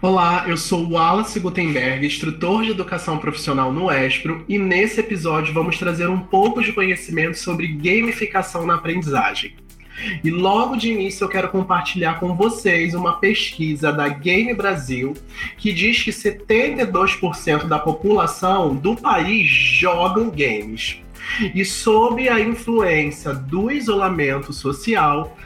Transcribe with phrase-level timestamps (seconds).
[0.00, 5.52] Olá, eu sou o Wallace Gutenberg, instrutor de educação profissional no Espro, e nesse episódio
[5.52, 9.56] vamos trazer um pouco de conhecimento sobre gamificação na aprendizagem.
[10.22, 15.14] E logo de início eu quero compartilhar com vocês uma pesquisa da Game Brasil
[15.56, 21.02] que diz que 72% da população do país jogam games.
[21.52, 25.36] E sob a influência do isolamento social,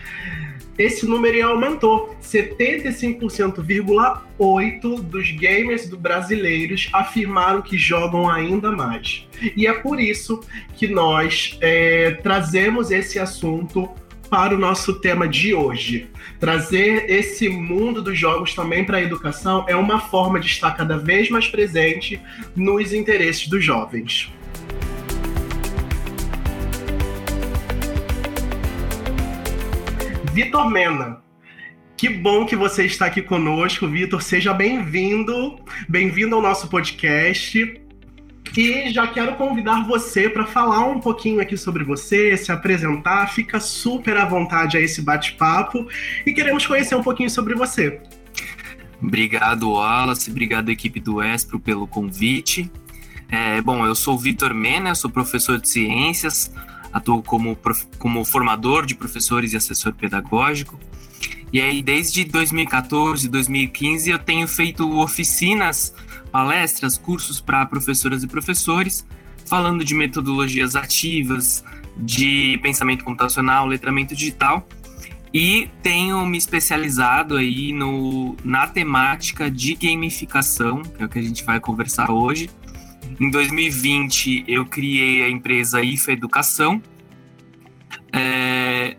[0.78, 2.14] esse número aumentou.
[2.22, 9.26] 75,8% dos gamers brasileiros afirmaram que jogam ainda mais.
[9.56, 10.40] E é por isso
[10.76, 13.88] que nós é, trazemos esse assunto
[14.30, 16.08] para o nosso tema de hoje.
[16.40, 20.96] Trazer esse mundo dos jogos também para a educação é uma forma de estar cada
[20.96, 22.18] vez mais presente
[22.56, 24.32] nos interesses dos jovens.
[30.32, 31.22] Vitor Mena.
[31.94, 34.22] Que bom que você está aqui conosco, Vitor.
[34.22, 35.58] Seja bem-vindo.
[35.86, 37.78] Bem-vindo ao nosso podcast.
[38.56, 43.26] E já quero convidar você para falar um pouquinho aqui sobre você, se apresentar.
[43.28, 45.86] Fica super à vontade a esse bate-papo
[46.26, 48.00] e queremos conhecer um pouquinho sobre você.
[49.02, 50.30] Obrigado, Wallace.
[50.30, 52.70] Obrigado, equipe do Espro, pelo convite.
[53.28, 56.50] É, bom, eu sou o Vitor Mena, sou professor de ciências,
[56.92, 57.58] atuo como,
[57.98, 60.78] como formador de professores e assessor pedagógico.
[61.52, 65.94] E aí, desde 2014, 2015, eu tenho feito oficinas,
[66.30, 69.06] palestras, cursos para professoras e professores,
[69.44, 71.62] falando de metodologias ativas,
[71.96, 74.66] de pensamento computacional, letramento digital.
[75.34, 81.22] E tenho me especializado aí no, na temática de gamificação, que é o que a
[81.22, 82.50] gente vai conversar hoje.
[83.20, 86.82] Em 2020, eu criei a empresa IFA Educação,
[88.12, 88.96] é,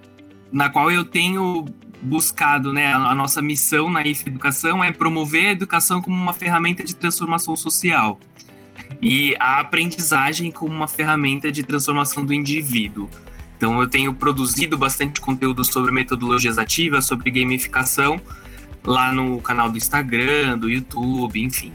[0.51, 1.65] na qual eu tenho
[2.01, 6.83] buscado, né, a nossa missão na IFA Educação é promover a educação como uma ferramenta
[6.83, 8.19] de transformação social
[9.01, 13.09] e a aprendizagem como uma ferramenta de transformação do indivíduo.
[13.57, 18.19] Então eu tenho produzido bastante conteúdo sobre metodologias ativas, sobre gamificação
[18.83, 21.71] lá no canal do Instagram, do YouTube, enfim.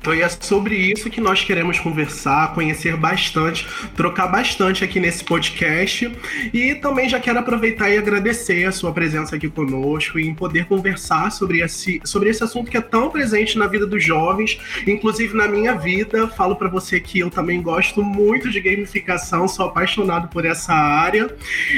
[0.00, 6.10] Então é sobre isso que nós queremos conversar, conhecer bastante, trocar bastante aqui nesse podcast.
[6.54, 10.64] E também já quero aproveitar e agradecer a sua presença aqui conosco e em poder
[10.64, 15.36] conversar sobre esse, sobre esse assunto que é tão presente na vida dos jovens, inclusive
[15.36, 16.26] na minha vida.
[16.28, 21.28] Falo para você que eu também gosto muito de gamificação, sou apaixonado por essa área.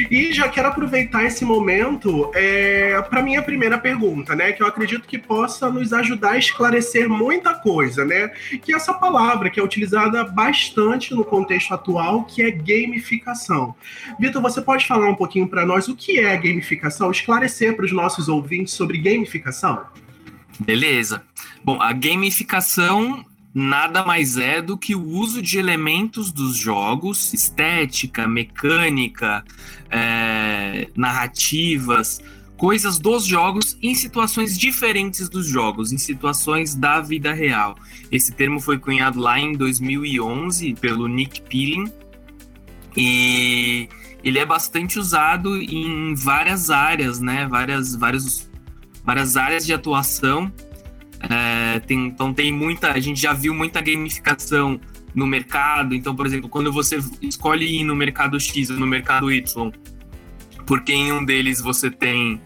[0.09, 4.53] E já quero aproveitar esse momento é, para minha primeira pergunta, né?
[4.53, 8.12] Que eu acredito que possa nos ajudar a esclarecer muita coisa, né?
[8.13, 8.29] Né?
[8.59, 13.75] Que é essa palavra que é utilizada bastante no contexto atual, que é gamificação.
[14.21, 17.93] Vitor, você pode falar um pouquinho para nós o que é gamificação, esclarecer para os
[17.93, 19.85] nossos ouvintes sobre gamificação?
[20.61, 21.23] Beleza.
[21.65, 23.25] Bom, a gamificação
[23.55, 29.45] nada mais é do que o uso de elementos dos jogos, estética, mecânica,
[29.91, 32.21] é, narrativas,
[32.63, 37.75] coisas dos jogos em situações diferentes dos jogos, em situações da vida real.
[38.09, 41.93] Esse termo foi cunhado lá em 2011 pelo Nick Peeling
[42.97, 43.89] e
[44.23, 47.49] ele é bastante usado em várias áreas, né?
[47.49, 48.49] Várias, várias,
[49.05, 50.53] várias áreas de atuação.
[51.19, 54.81] É, tem, então tem muita, a gente já viu muita gamificação
[55.13, 55.97] no mercado.
[55.97, 59.73] Então, por exemplo, quando você escolhe ir no mercado X ou no mercado Y,
[60.65, 62.41] porque em um deles você tem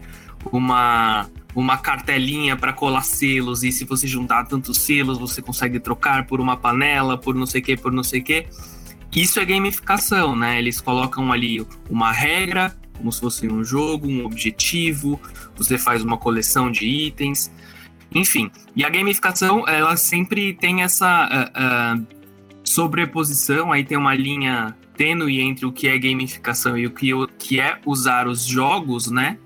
[0.51, 6.27] uma uma cartelinha para colar selos e se você juntar tantos selos você consegue trocar
[6.27, 8.45] por uma panela, por não sei que, por não sei que.
[9.15, 10.59] Isso é gamificação, né?
[10.59, 15.19] Eles colocam ali uma regra, como se fosse um jogo, um objetivo,
[15.55, 17.51] você faz uma coleção de itens,
[18.13, 18.51] enfim.
[18.75, 22.07] E a gamificação, ela sempre tem essa uh, uh,
[22.63, 27.27] sobreposição, aí tem uma linha tênue entre o que é gamificação e o que, o
[27.27, 29.37] que é usar os jogos, né?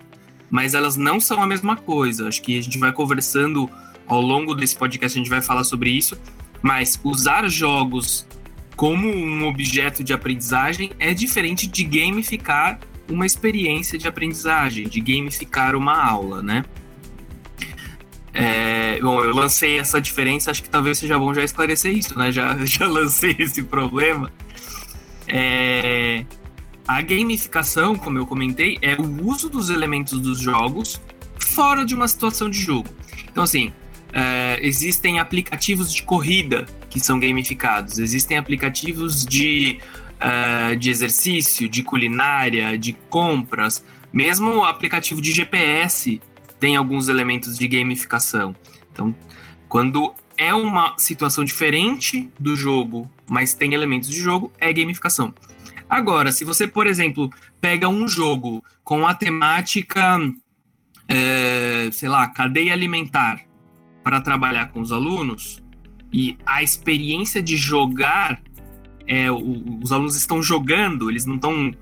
[0.51, 2.27] Mas elas não são a mesma coisa.
[2.27, 3.69] Acho que a gente vai conversando
[4.05, 6.19] ao longo desse podcast, a gente vai falar sobre isso.
[6.61, 8.27] Mas usar jogos
[8.75, 15.75] como um objeto de aprendizagem é diferente de gamificar uma experiência de aprendizagem, de gamificar
[15.75, 16.63] uma aula, né?
[18.33, 22.31] É, bom, eu lancei essa diferença, acho que talvez seja bom já esclarecer isso, né?
[22.31, 24.31] Já, já lancei esse problema.
[25.27, 26.25] É,
[26.87, 31.01] a gamificação, como eu comentei, é o uso dos elementos dos jogos
[31.39, 32.89] fora de uma situação de jogo.
[33.29, 33.71] Então, assim,
[34.13, 39.79] é, existem aplicativos de corrida que são gamificados, existem aplicativos de,
[40.19, 46.21] é, de exercício, de culinária, de compras, mesmo o aplicativo de GPS
[46.59, 48.55] tem alguns elementos de gamificação.
[48.91, 49.15] Então,
[49.69, 55.33] quando é uma situação diferente do jogo, mas tem elementos de jogo, é gamificação.
[55.91, 57.29] Agora, se você, por exemplo,
[57.59, 60.17] pega um jogo com a temática,
[61.05, 63.41] é, sei lá, cadeia alimentar,
[64.01, 65.61] para trabalhar com os alunos,
[66.13, 68.41] e a experiência de jogar,
[69.05, 71.73] é, o, os alunos estão jogando, eles não estão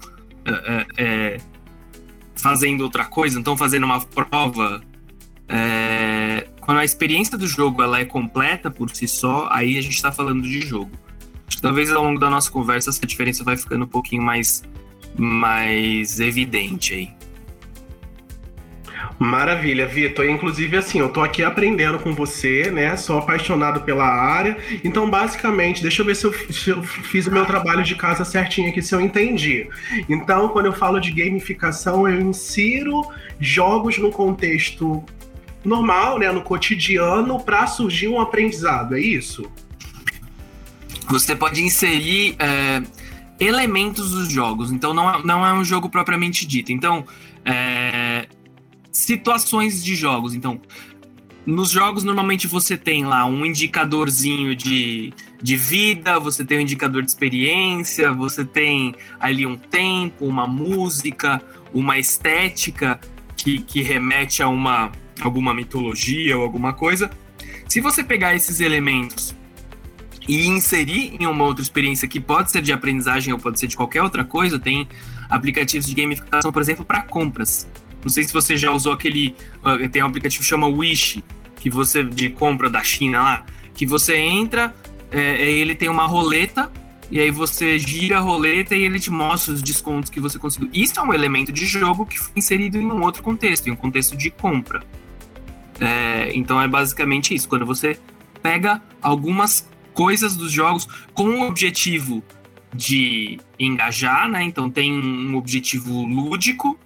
[0.44, 1.38] é, é, é,
[2.36, 4.82] fazendo outra coisa, não estão fazendo uma prova.
[5.48, 9.96] É, quando a experiência do jogo ela é completa por si só, aí a gente
[9.96, 10.98] está falando de jogo.
[11.62, 14.64] Talvez ao longo da nossa conversa essa diferença vai ficando um pouquinho mais,
[15.18, 17.20] mais evidente aí.
[19.20, 20.26] Maravilha, Vitor.
[20.30, 22.96] Inclusive, assim, eu tô aqui aprendendo com você, né?
[22.96, 24.58] Sou apaixonado pela área.
[24.82, 28.24] Então, basicamente, deixa eu ver se eu, se eu, fiz o meu trabalho de casa
[28.24, 29.68] certinho aqui, se eu entendi.
[30.08, 33.06] Então, quando eu falo de gamificação, eu insiro
[33.42, 35.04] jogos no contexto
[35.66, 36.32] normal, né?
[36.32, 39.52] No cotidiano, para surgir um aprendizado, é isso?
[41.10, 42.36] Você pode inserir.
[42.40, 42.82] É,
[43.40, 46.74] elementos dos jogos, então não é, não é um jogo propriamente dito.
[46.74, 47.06] Então,
[47.46, 48.28] é,
[48.92, 50.36] situações de jogos.
[50.36, 50.60] Então,
[51.46, 57.02] nos jogos, normalmente você tem lá um indicadorzinho de, de vida, você tem um indicador
[57.02, 61.42] de experiência, você tem ali um tempo, uma música,
[61.74, 63.00] uma estética
[63.38, 64.92] que, que remete a uma
[65.22, 67.10] alguma mitologia ou alguma coisa.
[67.68, 69.36] Se você pegar esses elementos
[70.30, 73.76] e inserir em uma outra experiência que pode ser de aprendizagem ou pode ser de
[73.76, 74.88] qualquer outra coisa, tem
[75.28, 77.68] aplicativos de gamificação, por exemplo, para compras.
[78.04, 79.36] Não sei se você já usou aquele.
[79.64, 81.24] Uh, tem um aplicativo que chama Wish,
[81.56, 84.72] que você de compra da China lá, que você entra,
[85.12, 86.72] é, ele tem uma roleta,
[87.10, 90.70] e aí você gira a roleta e ele te mostra os descontos que você conseguiu.
[90.72, 93.76] Isso é um elemento de jogo que foi inserido em um outro contexto, em um
[93.76, 94.84] contexto de compra.
[95.80, 97.50] É, então é basicamente isso.
[97.50, 97.98] Quando você
[98.44, 99.68] pega algumas
[100.00, 102.24] coisas dos jogos com o objetivo
[102.74, 104.44] de engajar, né?
[104.44, 106.80] Então tem um objetivo lúdico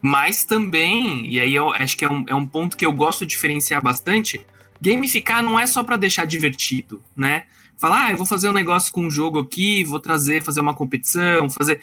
[0.00, 3.26] mas também, e aí eu acho que é um, é um ponto que eu gosto
[3.26, 4.40] de diferenciar bastante,
[4.80, 7.44] gamificar não é só para deixar divertido, né?
[7.76, 10.74] Falar, ah, eu vou fazer um negócio com um jogo aqui, vou trazer, fazer uma
[10.74, 11.80] competição, fazer.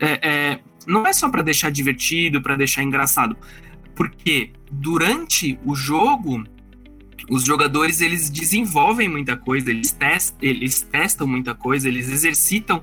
[0.00, 3.36] É, é, não é só para deixar divertido, para deixar engraçado.
[3.94, 6.44] Porque durante o jogo,
[7.28, 12.82] os jogadores eles desenvolvem muita coisa, eles, test, eles testam muita coisa, eles exercitam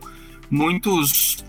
[0.50, 1.44] muitos.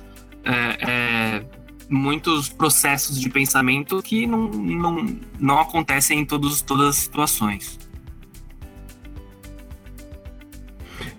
[0.44, 1.62] É, é
[1.92, 7.78] muitos processos de pensamento que não, não, não acontecem em todos, todas as situações.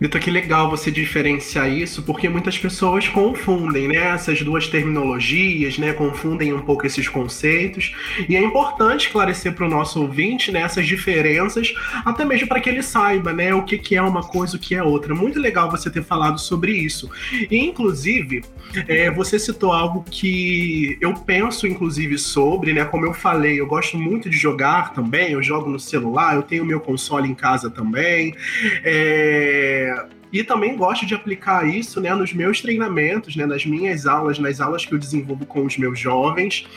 [0.04, 5.94] Vitor, que legal você diferenciar isso, porque muitas pessoas confundem né, essas duas terminologias, né,
[5.94, 7.96] confundem um pouco esses conceitos,
[8.28, 11.74] e é importante esclarecer para o nosso ouvinte né, essas diferenças,
[12.04, 14.76] até mesmo para que ele saiba né, o que, que é uma coisa o que
[14.76, 15.16] é outra.
[15.16, 17.10] Muito legal você ter falado sobre isso.
[17.50, 18.44] E, inclusive,
[18.90, 22.84] é, você citou algo que eu penso, inclusive, sobre, né?
[22.84, 26.66] Como eu falei, eu gosto muito de jogar também, eu jogo no celular, eu tenho
[26.66, 28.36] meu console em casa também.
[28.84, 29.93] É
[30.34, 34.60] e também gosto de aplicar isso né, nos meus treinamentos, né, nas minhas aulas, nas
[34.60, 36.68] aulas que eu desenvolvo com os meus jovens.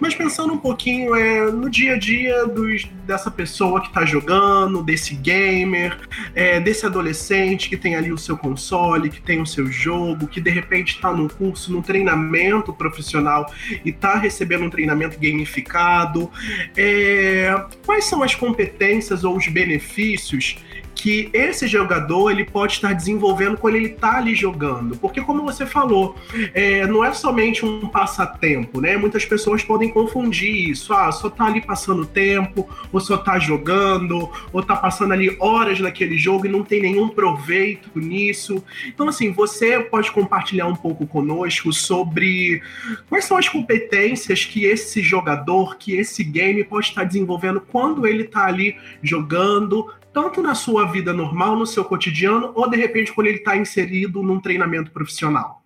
[0.00, 4.82] Mas pensando um pouquinho é, no dia a dia dos, dessa pessoa que está jogando,
[4.82, 5.98] desse gamer,
[6.34, 10.40] é, desse adolescente que tem ali o seu console, que tem o seu jogo, que
[10.40, 13.52] de repente está num curso, num treinamento profissional
[13.84, 16.30] e está recebendo um treinamento gamificado.
[16.74, 20.56] É, quais são as competências ou os benefícios
[20.94, 24.96] que esse jogador ele pode estar desenvolvendo quando ele está ali jogando.
[24.96, 26.16] Porque, como você falou,
[26.54, 28.96] é, não é somente um passatempo, né?
[28.96, 30.92] Muitas pessoas podem confundir isso.
[30.92, 35.80] Ah, só tá ali passando tempo, ou só tá jogando, ou tá passando ali horas
[35.80, 38.62] naquele jogo e não tem nenhum proveito nisso.
[38.86, 42.62] Então, assim, você pode compartilhar um pouco conosco sobre
[43.08, 48.24] quais são as competências que esse jogador, que esse game pode estar desenvolvendo quando ele
[48.24, 53.28] tá ali jogando, tanto na sua vida normal, no seu cotidiano, ou de repente quando
[53.28, 55.62] ele está inserido num treinamento profissional?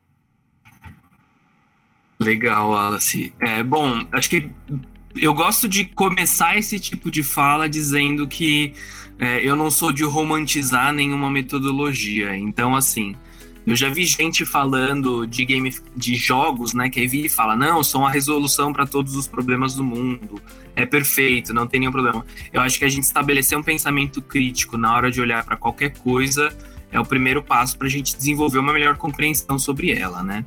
[2.19, 3.33] Legal, Alice.
[3.41, 4.51] É, bom, acho que
[5.15, 8.73] eu gosto de começar esse tipo de fala dizendo que
[9.19, 12.37] é, eu não sou de romantizar nenhuma metodologia.
[12.37, 13.17] Então, assim,
[13.67, 17.57] eu já vi gente falando de game, de jogos, né, que aí vi e fala:
[17.57, 20.41] "Não, são a resolução para todos os problemas do mundo.
[20.75, 22.25] É perfeito, não tem nenhum problema".
[22.53, 25.91] Eu acho que a gente estabelecer um pensamento crítico na hora de olhar para qualquer
[25.99, 26.57] coisa
[26.91, 30.45] é o primeiro passo para a gente desenvolver uma melhor compreensão sobre ela, né?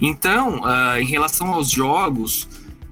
[0.00, 2.48] Então, uh, em relação aos jogos,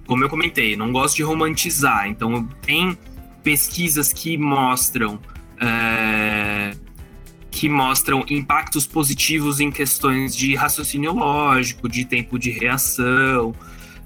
[0.07, 2.09] como eu comentei, não gosto de romantizar.
[2.09, 2.99] Então, tem
[3.43, 5.19] pesquisas que mostram
[5.61, 6.73] é,
[7.51, 13.55] que mostram impactos positivos em questões de raciocínio lógico, de tempo de reação,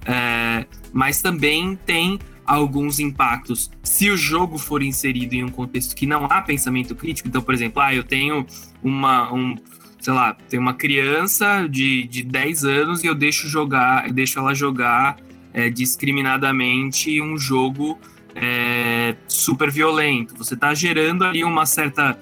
[0.06, 6.06] é, mas também tem alguns impactos se o jogo for inserido em um contexto que
[6.06, 7.28] não há pensamento crítico.
[7.28, 8.46] Então, por exemplo, ah, eu tenho
[8.82, 9.56] uma, um,
[10.00, 14.38] sei lá, tem uma criança de, de 10 anos e eu deixo jogar, eu deixo
[14.38, 15.16] ela jogar
[15.52, 17.98] é, discriminadamente um jogo
[18.34, 20.34] é, super violento.
[20.36, 22.18] Você está gerando ali uma certa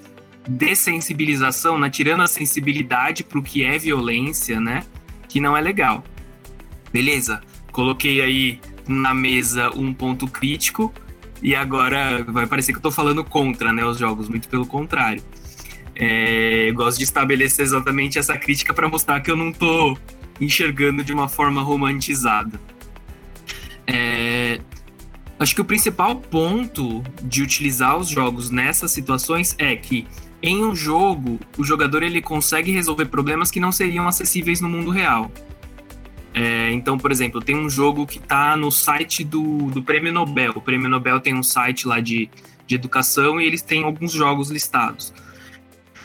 [0.47, 1.89] dessensibilização, né?
[1.89, 4.83] tirando a sensibilidade para o que é violência, né?
[5.27, 6.03] Que não é legal.
[6.91, 10.93] Beleza, coloquei aí na mesa um ponto crítico
[11.41, 15.23] e agora vai parecer que eu estou falando contra né, os jogos, muito pelo contrário.
[15.95, 19.97] É, eu gosto de estabelecer exatamente essa crítica para mostrar que eu não estou
[20.39, 22.59] enxergando de uma forma romantizada.
[23.85, 24.59] É,
[25.37, 30.07] acho que o principal ponto de utilizar os jogos nessas situações é que
[30.43, 34.91] em um jogo o jogador ele consegue resolver problemas que não seriam acessíveis no mundo
[34.91, 35.31] real.
[36.33, 40.51] É, então, por exemplo, tem um jogo que está no site do, do Prêmio Nobel.
[40.55, 42.29] O Prêmio Nobel tem um site lá de,
[42.67, 45.13] de educação e eles têm alguns jogos listados.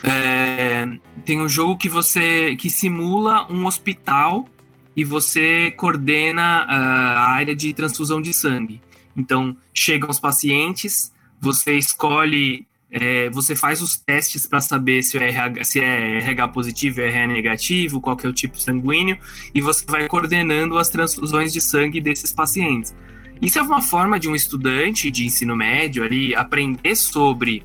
[0.03, 0.87] É,
[1.25, 4.47] tem um jogo que você que simula um hospital
[4.95, 8.81] e você coordena ah, a área de transfusão de sangue.
[9.17, 15.29] Então, chegam os pacientes, você escolhe, é, você faz os testes para saber se, é
[15.29, 19.17] RH, se é RH positivo, RH negativo, qual que é o tipo sanguíneo,
[19.53, 22.95] e você vai coordenando as transfusões de sangue desses pacientes.
[23.41, 27.63] Isso é uma forma de um estudante de ensino médio ali aprender sobre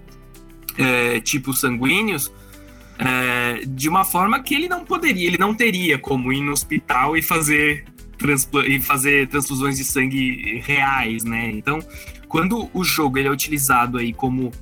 [0.79, 2.33] é, tipos sanguíneos
[2.99, 7.17] é, de uma forma que ele não poderia, ele não teria como ir no hospital
[7.17, 7.85] e fazer,
[8.69, 11.51] e fazer transfusões de sangue reais, né?
[11.51, 11.81] Então,
[12.29, 14.53] quando o jogo ele é utilizado aí como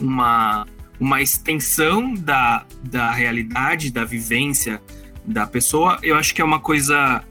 [0.00, 0.66] uma,
[0.98, 4.80] uma extensão da, da realidade, da vivência
[5.24, 7.24] da pessoa, eu acho que é uma coisa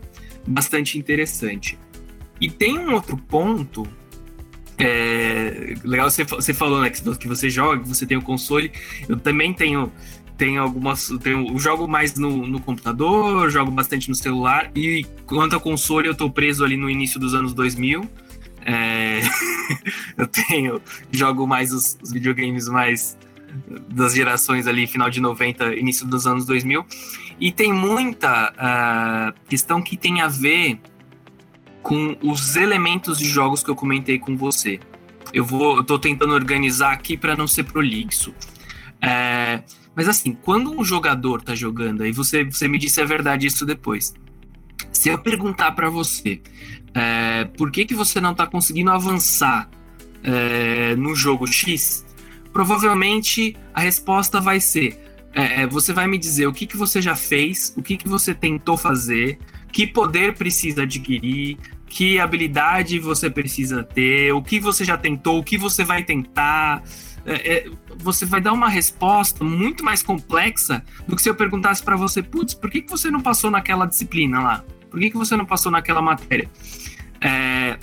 [0.47, 1.77] bastante interessante.
[2.41, 3.87] E tem um outro ponto
[4.77, 8.71] é, legal você, você falou, né, que você joga, que você tem o console.
[9.07, 9.91] Eu também tenho
[10.37, 11.09] tem algumas.
[11.09, 14.71] Eu jogo mais no, no computador, jogo bastante no celular.
[14.75, 18.09] E quanto ao console, eu tô preso ali no início dos anos 2000.
[18.65, 19.02] É,
[20.17, 20.81] eu tenho.
[21.11, 23.17] Jogo mais os, os, videogames mais
[23.89, 26.85] das gerações ali, final de 90, início dos anos 2000.
[27.39, 30.79] E tem muita uh, questão que tem a ver
[31.81, 34.79] com os elementos de jogos que eu comentei com você.
[35.33, 38.33] Eu vou, eu tô tentando organizar aqui para não ser prolixo.
[39.01, 39.61] É,
[39.95, 43.65] mas assim, quando um jogador tá jogando, aí você, você me disse a verdade isso
[43.65, 44.13] depois.
[44.91, 46.41] Se eu perguntar para você
[46.93, 49.69] é, por que, que você não tá conseguindo avançar
[50.23, 52.05] é, no jogo X,
[52.51, 54.99] provavelmente a resposta vai ser:
[55.33, 58.07] é, é, você vai me dizer o que, que você já fez, o que, que
[58.07, 59.39] você tentou fazer,
[59.71, 61.57] que poder precisa adquirir,
[61.87, 66.83] que habilidade você precisa ter, o que você já tentou, o que você vai tentar
[67.25, 71.81] é, é, você vai dar uma resposta muito mais complexa do que se eu perguntasse
[71.81, 74.63] para você, putz, por que, que você não passou naquela disciplina lá?
[74.89, 76.49] Por que, que você não passou naquela matéria?
[77.23, 77.77] É,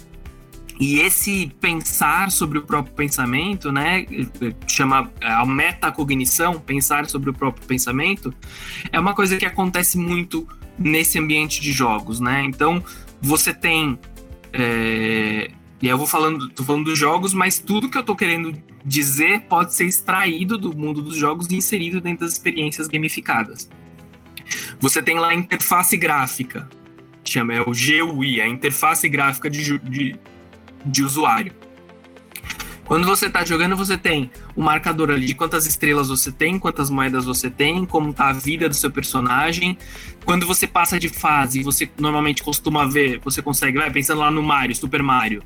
[0.79, 4.07] e esse pensar sobre o próprio pensamento, né,
[4.67, 8.33] chama a metacognição, pensar sobre o próprio pensamento,
[8.93, 10.47] é uma coisa que acontece muito
[10.79, 12.43] nesse ambiente de jogos, né?
[12.45, 12.83] Então,
[13.21, 13.99] você tem
[14.53, 15.51] é,
[15.83, 18.55] e eu vou falando, tô falando dos jogos, mas tudo que eu tô querendo
[18.85, 23.69] dizer pode ser extraído do mundo dos jogos e inserido dentro das experiências gamificadas.
[24.79, 26.69] Você tem lá a interface gráfica,
[27.25, 30.17] chama é o GUI, a interface gráfica de, de,
[30.85, 31.53] de usuário.
[32.91, 36.91] Quando você está jogando, você tem o marcador ali de quantas estrelas você tem, quantas
[36.91, 39.79] moedas você tem, como está a vida do seu personagem.
[40.25, 44.43] Quando você passa de fase, você normalmente costuma ver, você consegue, vai pensando lá no
[44.43, 45.41] Mario, Super Mario,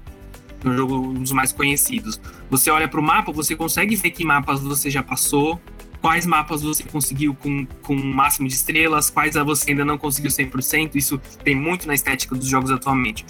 [0.64, 2.18] um jogo um dos mais conhecidos.
[2.48, 5.60] Você olha para o mapa, você consegue ver que mapas você já passou,
[6.04, 10.30] quais mapas você conseguiu com, com o máximo de estrelas, quais você ainda não conseguiu
[10.30, 10.96] 100%.
[10.96, 13.24] Isso tem muito na estética dos jogos atualmente.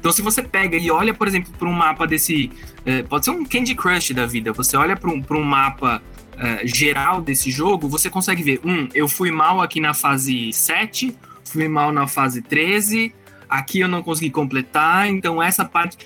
[0.00, 2.50] Então, se você pega e olha, por exemplo, para um mapa desse.
[2.86, 4.54] Eh, pode ser um Candy Crush da vida.
[4.54, 6.02] Você olha para um, um mapa
[6.32, 11.14] uh, geral desse jogo, você consegue ver: um, eu fui mal aqui na fase 7,
[11.44, 13.14] fui mal na fase 13,
[13.46, 15.98] aqui eu não consegui completar, então essa parte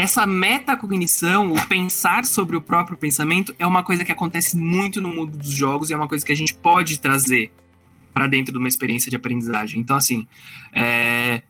[0.00, 5.08] essa metacognição, o pensar sobre o próprio pensamento, é uma coisa que acontece muito no
[5.08, 7.52] mundo dos jogos e é uma coisa que a gente pode trazer
[8.12, 9.78] para dentro de uma experiência de aprendizagem.
[9.78, 10.26] Então, assim,
[10.72, 11.42] é,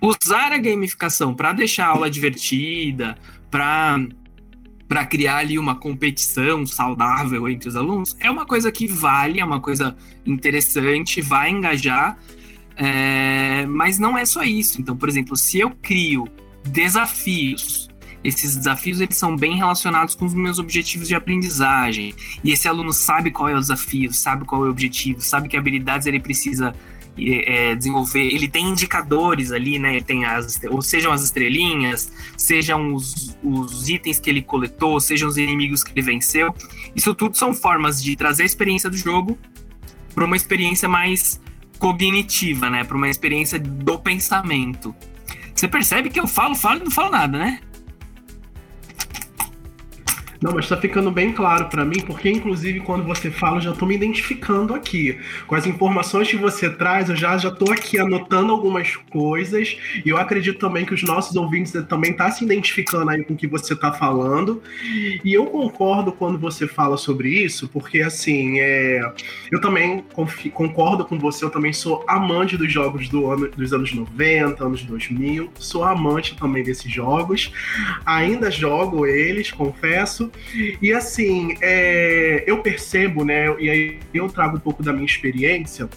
[0.00, 3.16] usar a gamificação para deixar a aula divertida,
[3.50, 3.98] para
[4.86, 9.44] para criar ali uma competição saudável entre os alunos, é uma coisa que vale, é
[9.44, 9.96] uma coisa
[10.26, 12.18] interessante, vai engajar,
[12.74, 14.80] é, mas não é só isso.
[14.80, 16.26] Então, por exemplo, se eu crio
[16.64, 17.88] desafios,
[18.22, 22.14] esses desafios eles são bem relacionados com os meus objetivos de aprendizagem,
[22.44, 25.56] e esse aluno sabe qual é o desafio, sabe qual é o objetivo, sabe que
[25.56, 26.74] habilidades ele precisa
[27.18, 29.96] é, desenvolver, ele tem indicadores ali, né?
[29.96, 35.28] Ele tem as, ou sejam as estrelinhas, sejam os, os itens que ele coletou, sejam
[35.28, 36.54] os inimigos que ele venceu.
[36.94, 39.38] Isso tudo são formas de trazer a experiência do jogo
[40.14, 41.40] para uma experiência mais
[41.78, 42.84] cognitiva, né?
[42.84, 44.94] Para uma experiência do pensamento.
[45.54, 47.60] Você percebe que eu falo, falo e não falo nada, né?
[50.40, 53.72] Não, mas tá ficando bem claro para mim, porque inclusive quando você fala, eu já
[53.72, 55.18] tô me identificando aqui.
[55.46, 60.16] Com as informações que você traz, eu já tô aqui anotando algumas coisas, e eu
[60.16, 63.76] acredito também que os nossos ouvintes também tá se identificando aí com o que você
[63.76, 64.62] tá falando.
[65.22, 69.00] E eu concordo quando você fala sobre isso, porque assim, é,
[69.52, 70.02] eu também
[70.54, 74.82] concordo com você, eu também sou amante dos jogos do ano, dos anos 90, anos
[74.84, 77.52] 2000, sou amante também desses jogos.
[78.06, 80.29] Ainda jogo eles, confesso,
[80.80, 83.54] e assim, é, eu percebo, né?
[83.58, 85.88] E aí eu trago um pouco da minha experiência.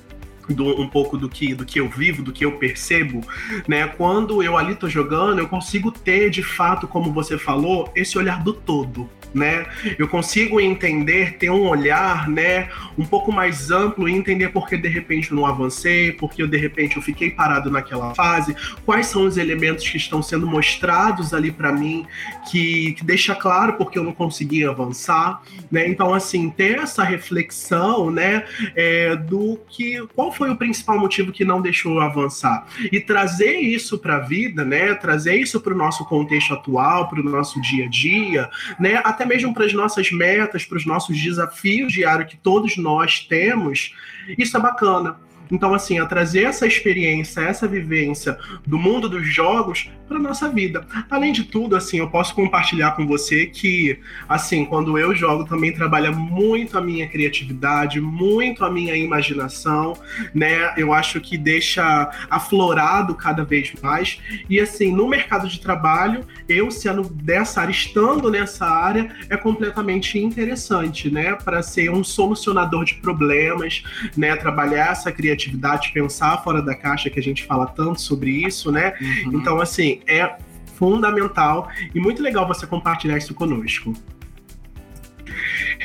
[0.49, 3.21] Do, um pouco do que, do que eu vivo, do que eu percebo,
[3.65, 3.87] né?
[3.87, 8.43] Quando eu ali tô jogando, eu consigo ter, de fato, como você falou, esse olhar
[8.43, 9.65] do todo, né?
[9.97, 14.77] Eu consigo entender, ter um olhar, né, um pouco mais amplo e entender por que
[14.77, 19.07] de repente eu não avancei, porque eu de repente eu fiquei parado naquela fase, quais
[19.07, 22.05] são os elementos que estão sendo mostrados ali para mim
[22.49, 25.87] que, que deixa claro porque eu não consegui avançar, né?
[25.87, 31.43] Então assim, ter essa reflexão, né, é, do que qual foi o principal motivo que
[31.43, 34.93] não deixou eu avançar e trazer isso para a vida, né?
[34.95, 38.49] Trazer isso para o nosso contexto atual, para o nosso dia a dia,
[38.79, 39.01] né?
[39.03, 43.21] Até até mesmo para as nossas metas, para os nossos desafios diários que todos nós
[43.21, 43.95] temos,
[44.37, 45.17] isso é bacana.
[45.53, 48.35] Então, assim, a trazer essa experiência, essa vivência
[48.65, 50.83] do mundo dos jogos para nossa vida.
[51.09, 55.71] Além de tudo, assim, eu posso compartilhar com você que, assim, quando eu jogo também
[55.71, 59.93] trabalha muito a minha criatividade, muito a minha imaginação,
[60.33, 60.73] né?
[60.75, 64.19] Eu acho que deixa aflorado cada vez mais.
[64.49, 70.17] E assim, no mercado de trabalho, eu sendo dessa área, estando nessa área, é completamente
[70.17, 71.35] interessante, né?
[71.35, 73.83] Para ser um solucionador de problemas,
[74.17, 74.35] né?
[74.35, 78.71] Trabalhar essa criatividade criatividade, pensar fora da caixa, que a gente fala tanto sobre isso,
[78.71, 78.93] né?
[78.99, 79.39] Uhum.
[79.39, 80.37] Então, assim, é
[80.75, 83.93] fundamental e muito legal você compartilhar isso conosco.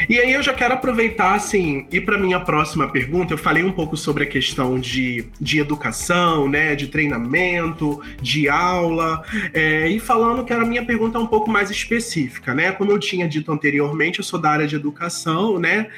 [0.09, 3.72] E aí eu já quero aproveitar, assim, e para minha próxima pergunta, eu falei um
[3.72, 10.44] pouco sobre a questão de, de educação, né, de treinamento, de aula, é, e falando
[10.44, 12.72] que a minha pergunta é um pouco mais específica, né?
[12.72, 15.88] Como eu tinha dito anteriormente, eu sou da área de educação, né,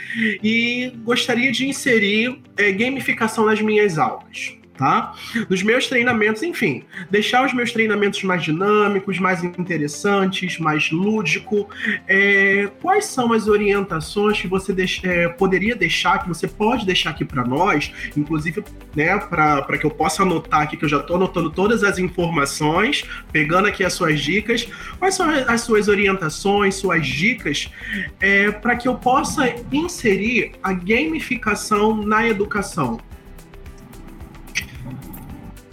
[0.42, 5.12] e gostaria de inserir é, gamificação nas minhas aulas tá?
[5.50, 11.68] Nos meus treinamentos, enfim, deixar os meus treinamentos mais dinâmicos, mais interessantes, mais lúdico.
[12.08, 17.10] É, quais são as orientações que você deix, é, poderia deixar, que você pode deixar
[17.10, 18.64] aqui para nós, inclusive,
[18.96, 23.04] né, para que eu possa anotar aqui, que eu já estou anotando todas as informações,
[23.30, 24.66] pegando aqui as suas dicas.
[24.98, 27.70] Quais são as suas orientações, suas dicas,
[28.18, 32.98] é, para que eu possa inserir a gamificação na educação?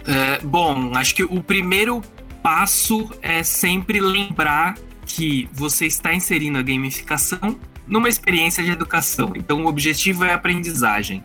[0.08, 2.00] É, bom, acho que o primeiro
[2.42, 9.32] passo é sempre lembrar que você está inserindo a gamificação numa experiência de educação.
[9.36, 11.22] Então, o objetivo é a aprendizagem.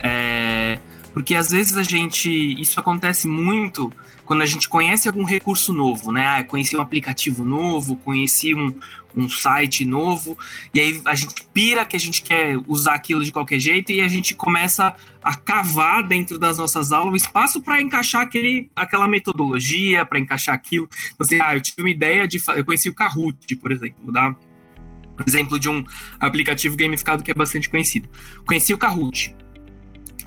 [0.00, 0.80] É,
[1.12, 2.28] porque às vezes a gente.
[2.60, 3.92] Isso acontece muito
[4.24, 6.26] quando a gente conhece algum recurso novo, né?
[6.26, 8.74] Ah, conheci um aplicativo novo, conheci um,
[9.18, 10.38] um site novo,
[10.72, 14.00] e aí a gente pira que a gente quer usar aquilo de qualquer jeito e
[14.00, 20.06] a gente começa a cavar dentro das nossas aulas espaço para encaixar aquele, aquela metodologia,
[20.06, 20.88] para encaixar aquilo.
[21.18, 22.40] Você, ah, eu tive uma ideia de.
[22.54, 25.84] Eu conheci o Kahoot, por exemplo, dar um exemplo de um
[26.20, 28.08] aplicativo gamificado que é bastante conhecido.
[28.46, 29.34] Conheci o Kahoot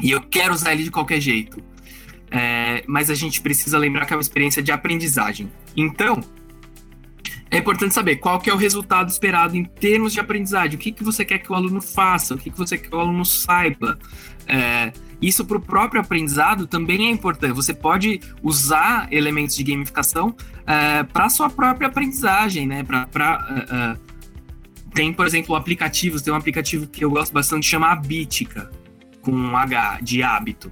[0.02, 1.64] e eu quero usar ele de qualquer jeito.
[2.34, 5.52] É, mas a gente precisa lembrar que é uma experiência de aprendizagem.
[5.76, 6.22] Então,
[7.52, 10.76] é importante saber qual que é o resultado esperado em termos de aprendizagem.
[10.76, 12.34] O que, que você quer que o aluno faça?
[12.34, 14.00] O que, que você quer que o aluno saiba?
[14.48, 17.52] É, isso para o próprio aprendizado também é importante.
[17.52, 20.34] Você pode usar elementos de gamificação
[20.66, 22.84] é, para sua própria aprendizagem, né?
[22.84, 23.98] Pra, pra, é, é,
[24.94, 26.22] tem, por exemplo, aplicativos.
[26.22, 28.72] Tem um aplicativo que eu gosto bastante, chama Habitica,
[29.22, 30.72] com um H, de hábito.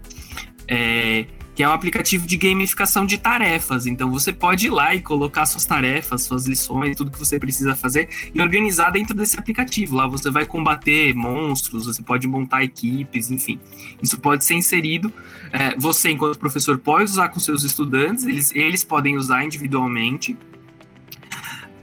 [0.66, 1.26] É,
[1.60, 3.86] que é um aplicativo de gamificação de tarefas.
[3.86, 7.76] Então você pode ir lá e colocar suas tarefas, suas lições, tudo que você precisa
[7.76, 9.98] fazer e organizar dentro desse aplicativo.
[9.98, 13.60] Lá você vai combater monstros, você pode montar equipes, enfim.
[14.02, 15.12] Isso pode ser inserido.
[15.52, 20.38] É, você, enquanto professor, pode usar com seus estudantes, eles, eles podem usar individualmente.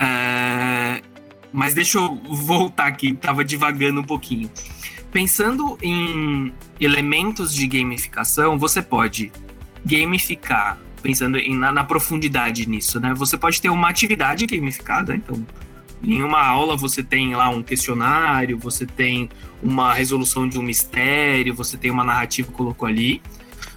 [0.00, 1.02] É,
[1.52, 4.50] mas deixa eu voltar aqui, estava divagando um pouquinho.
[5.12, 9.30] Pensando em elementos de gamificação, você pode
[9.86, 13.14] gamificar, pensando em, na, na, profundidade nisso, né?
[13.14, 15.46] Você pode ter uma atividade gamificada, então
[16.02, 19.30] em uma aula você tem lá um questionário, você tem
[19.62, 23.22] uma resolução de um mistério, você tem uma narrativa que colocou ali.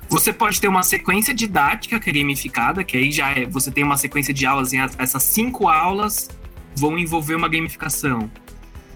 [0.10, 4.34] Você pode ter uma sequência didática gamificada, que aí já é, você tem uma sequência
[4.34, 6.30] de aulas, essas cinco aulas
[6.76, 8.30] vão envolver uma gamificação.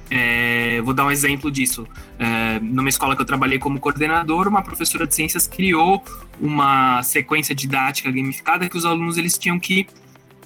[0.10, 1.88] É, vou dar um exemplo disso.
[2.20, 6.04] É, numa escola que eu trabalhei como coordenador, uma professora de ciências criou
[6.40, 9.88] uma sequência didática gamificada que os alunos eles tinham que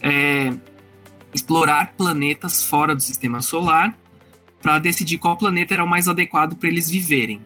[0.01, 0.53] é,
[1.33, 3.97] explorar planetas fora do sistema solar
[4.61, 7.41] para decidir qual planeta era o mais adequado para eles viverem.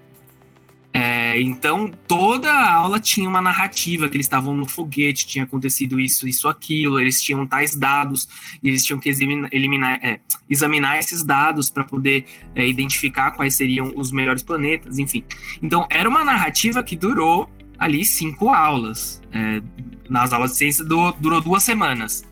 [0.93, 5.99] É, então, toda a aula tinha uma narrativa, que eles estavam no foguete, tinha acontecido
[5.99, 8.27] isso, isso, aquilo, eles tinham tais dados,
[8.61, 13.93] e eles tinham que eliminar, é, examinar esses dados para poder é, identificar quais seriam
[13.95, 15.23] os melhores planetas, enfim.
[15.61, 17.49] Então, era uma narrativa que durou
[17.79, 19.21] ali cinco aulas.
[19.31, 19.61] É,
[20.09, 22.25] nas aulas de ciência do, durou duas semanas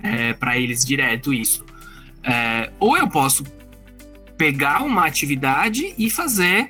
[0.00, 1.64] é, para eles direto isso.
[2.22, 3.44] É, ou eu posso
[4.36, 6.68] pegar uma atividade e fazer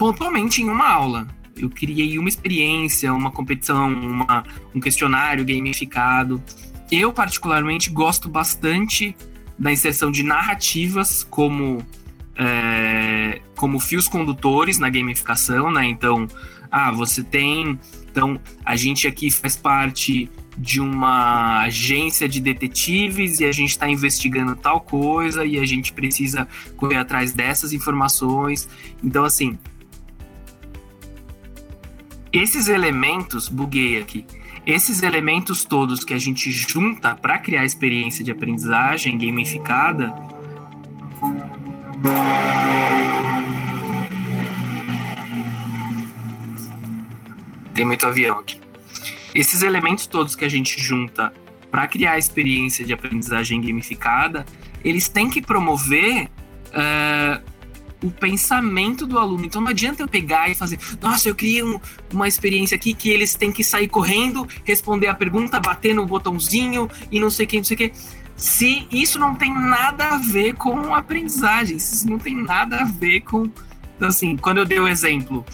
[0.00, 1.28] pontualmente em uma aula.
[1.54, 6.42] Eu criei uma experiência, uma competição, uma, um questionário gamificado.
[6.90, 9.14] Eu, particularmente, gosto bastante
[9.58, 11.84] da inserção de narrativas como,
[12.34, 15.84] é, como fios condutores na gamificação, né?
[15.84, 16.26] Então,
[16.70, 17.78] ah, você tem.
[18.10, 23.86] Então, a gente aqui faz parte de uma agência de detetives e a gente está
[23.86, 28.66] investigando tal coisa e a gente precisa correr atrás dessas informações.
[29.04, 29.58] Então, assim,
[32.32, 34.24] esses elementos, buguei aqui,
[34.66, 40.14] esses elementos todos que a gente junta para criar a experiência de aprendizagem gamificada.
[47.74, 48.60] Tem muito avião aqui.
[49.34, 51.32] Esses elementos todos que a gente junta
[51.70, 54.44] para criar a experiência de aprendizagem gamificada,
[54.84, 56.28] eles têm que promover
[56.68, 57.49] uh,
[58.02, 59.44] o pensamento do aluno.
[59.44, 61.78] Então não adianta eu pegar e fazer, nossa, eu criei um,
[62.12, 66.88] uma experiência aqui que eles têm que sair correndo, responder a pergunta, bater no botãozinho
[67.10, 67.92] e não sei quem, não sei o que.
[68.36, 73.20] Se isso não tem nada a ver com aprendizagem, isso não tem nada a ver
[73.20, 73.50] com.
[73.96, 75.44] Então, assim, quando eu dei o exemplo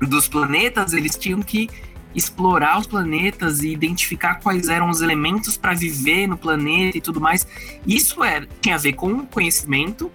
[0.00, 1.68] dos planetas, eles tinham que
[2.14, 7.20] explorar os planetas e identificar quais eram os elementos para viver no planeta e tudo
[7.20, 7.46] mais.
[7.86, 10.10] Isso era, tinha a ver com conhecimento,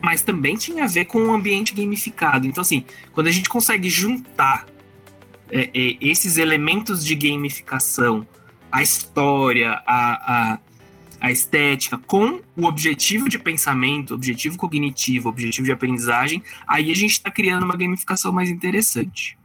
[0.00, 2.46] mas também tinha a ver com o ambiente gamificado.
[2.46, 4.66] Então, assim, quando a gente consegue juntar
[5.50, 8.26] é, é, esses elementos de gamificação,
[8.70, 10.58] a história, a, a,
[11.20, 17.12] a estética, com o objetivo de pensamento, objetivo cognitivo, objetivo de aprendizagem, aí a gente
[17.12, 19.38] está criando uma gamificação mais interessante.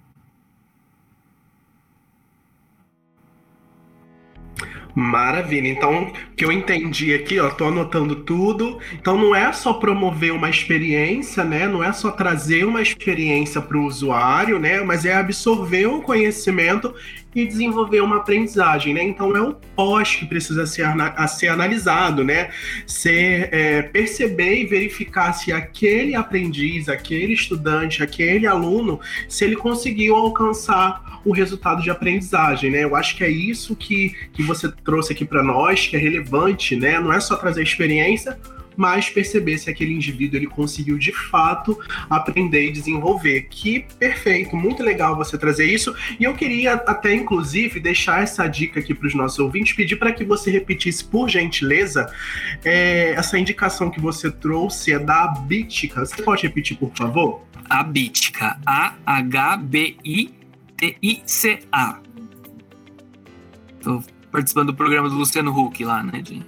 [4.93, 5.67] Maravilha.
[5.67, 8.79] Então, que eu entendi aqui, ó, tô anotando tudo.
[8.93, 11.67] Então, não é só promover uma experiência, né?
[11.67, 14.81] Não é só trazer uma experiência para o usuário, né?
[14.81, 16.93] Mas é absorver o conhecimento
[17.33, 19.03] e desenvolver uma aprendizagem, né?
[19.03, 22.49] Então é o pós que precisa ser, a ser analisado, né?
[22.85, 30.15] Ser é, perceber e verificar se aquele aprendiz, aquele estudante, aquele aluno, se ele conseguiu
[30.15, 32.83] alcançar o resultado de aprendizagem, né?
[32.83, 36.75] Eu acho que é isso que, que você trouxe aqui para nós, que é relevante,
[36.75, 36.99] né?
[36.99, 38.37] Não é só trazer experiência,
[38.81, 41.77] mas perceber se aquele indivíduo ele conseguiu de fato
[42.09, 43.43] aprender e desenvolver.
[43.43, 45.95] Que perfeito, muito legal você trazer isso.
[46.19, 50.11] E eu queria até inclusive deixar essa dica aqui para os nossos ouvintes, pedir para
[50.11, 52.11] que você repetisse por gentileza
[52.65, 56.03] é, essa indicação que você trouxe é da Bitica.
[56.03, 57.45] Você pode repetir, por favor?
[57.69, 60.33] A Bitica, A H B I
[60.75, 61.99] T I C A.
[63.83, 66.41] Tô participando do programa do Luciano Huck lá, né, de...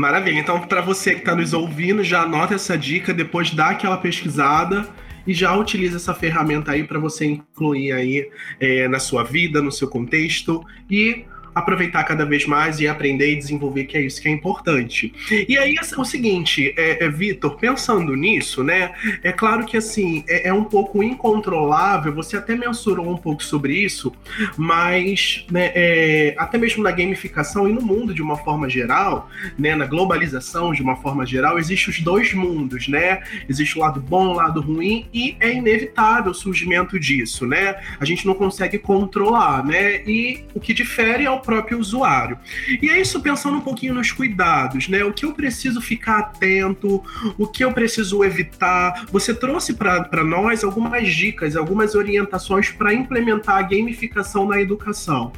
[0.00, 0.38] Maravilha.
[0.38, 4.88] Então, para você que está nos ouvindo, já anota essa dica, depois dá aquela pesquisada
[5.26, 9.70] e já utiliza essa ferramenta aí para você incluir aí é, na sua vida, no
[9.70, 10.64] seu contexto.
[10.90, 15.12] E aproveitar cada vez mais e aprender e desenvolver, que é isso que é importante.
[15.48, 18.92] E aí é o seguinte, é, é Vitor, pensando nisso, né?
[19.22, 22.14] É claro que assim é, é, um pouco incontrolável.
[22.14, 24.12] Você até mensurou um pouco sobre isso,
[24.56, 29.74] mas né, é, até mesmo na gamificação e no mundo de uma forma geral, né?
[29.74, 33.22] Na globalização de uma forma geral, existem os dois mundos, né?
[33.48, 37.76] Existe o lado bom, o lado ruim e é inevitável o surgimento disso, né?
[37.98, 40.02] A gente não consegue controlar, né?
[40.06, 42.38] E o que difere é o próprio usuário.
[42.80, 45.04] E é isso pensando um pouquinho nos cuidados, né?
[45.04, 47.02] O que eu preciso ficar atento,
[47.38, 49.06] o que eu preciso evitar.
[49.10, 55.32] Você trouxe para nós algumas dicas, algumas orientações para implementar a gamificação na educação.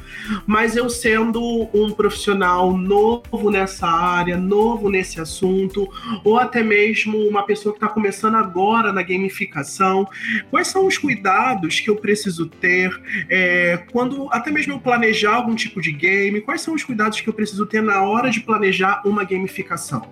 [0.45, 5.89] Mas eu sendo um profissional novo nessa área, novo nesse assunto,
[6.23, 10.07] ou até mesmo uma pessoa que está começando agora na gamificação,
[10.49, 12.93] quais são os cuidados que eu preciso ter
[13.29, 16.41] é, quando até mesmo eu planejar algum tipo de game?
[16.41, 20.11] Quais são os cuidados que eu preciso ter na hora de planejar uma gamificação?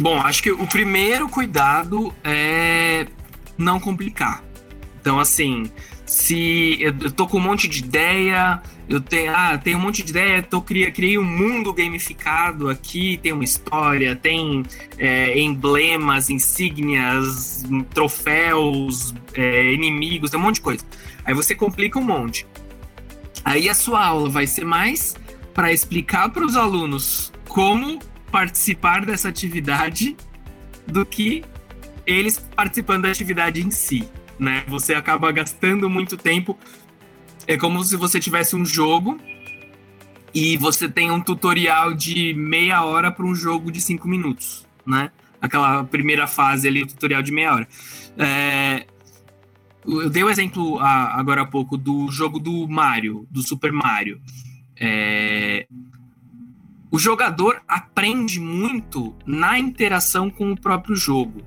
[0.00, 3.06] Bom, acho que o primeiro cuidado é
[3.56, 4.42] não complicar.
[5.02, 5.68] Então, assim,
[6.06, 10.10] se eu tô com um monte de ideia, eu tenho, ah, tenho um monte de
[10.10, 14.62] ideia, tô, criei, criei um mundo gamificado aqui, tem uma história, tem
[14.96, 20.84] é, emblemas, insígnias, troféus, é, inimigos, tem um monte de coisa.
[21.24, 22.46] Aí você complica um monte.
[23.44, 25.16] Aí a sua aula vai ser mais
[25.52, 27.98] para explicar para os alunos como
[28.30, 30.16] participar dessa atividade
[30.86, 31.44] do que
[32.06, 34.08] eles participando da atividade em si,
[34.42, 34.64] né?
[34.66, 36.58] Você acaba gastando muito tempo.
[37.46, 39.18] É como se você tivesse um jogo
[40.34, 45.12] e você tem um tutorial de meia hora para um jogo de cinco minutos, né?
[45.40, 47.68] Aquela primeira fase ali, tutorial de meia hora.
[48.18, 48.84] É,
[49.86, 54.20] eu dei o um exemplo agora há pouco do jogo do Mario, do Super Mario.
[54.76, 55.68] É,
[56.90, 61.42] o jogador aprende muito na interação com o próprio jogo.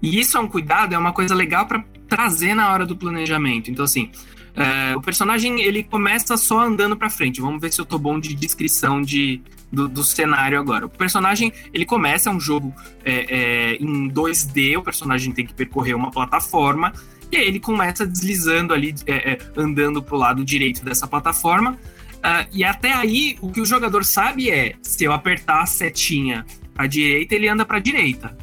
[0.00, 3.70] E isso é um cuidado, é uma coisa legal para trazer na hora do planejamento.
[3.70, 4.10] Então, assim,
[4.54, 7.40] é, o personagem ele começa só andando para frente.
[7.40, 9.40] Vamos ver se eu tô bom de descrição de,
[9.72, 10.86] do, do cenário agora.
[10.86, 14.76] O personagem ele começa é um jogo é, é, em 2D.
[14.76, 16.92] O personagem tem que percorrer uma plataforma
[17.30, 21.78] e aí ele começa deslizando ali, é, é, andando pro lado direito dessa plataforma.
[22.20, 26.44] Uh, e até aí, o que o jogador sabe é: se eu apertar a setinha
[26.76, 28.36] à direita, ele anda para direita.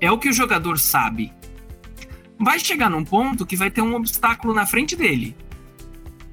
[0.00, 1.32] É o que o jogador sabe.
[2.42, 5.36] Vai chegar num ponto que vai ter um obstáculo na frente dele.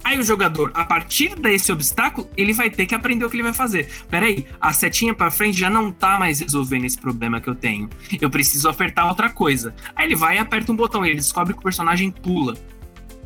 [0.04, 3.44] Aí o jogador, a partir desse obstáculo, ele vai ter que aprender o que ele
[3.44, 3.88] vai fazer.
[4.10, 7.88] Peraí, a setinha para frente já não tá mais resolvendo esse problema que eu tenho.
[8.20, 9.76] Eu preciso apertar outra coisa.
[9.96, 12.58] Aí ele vai e aperta um botão, e ele descobre que o personagem pula.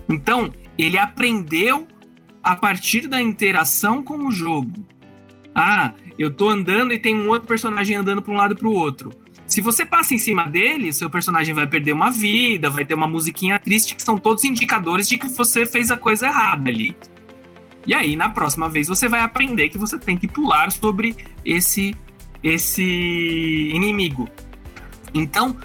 [0.09, 1.87] Então, ele aprendeu
[2.43, 4.85] a partir da interação com o jogo.
[5.55, 8.67] Ah, eu tô andando e tem um outro personagem andando para um lado e para
[8.67, 9.22] o outro.
[9.53, 13.07] Se você passa em cima dele, seu personagem vai perder uma vida, vai ter uma
[13.07, 16.97] musiquinha triste, que são todos indicadores de que você fez a coisa errada ali.
[17.85, 21.95] E aí, na próxima vez, você vai aprender que você tem que pular sobre esse,
[22.41, 22.81] esse
[23.75, 24.27] inimigo.
[25.13, 25.55] Então,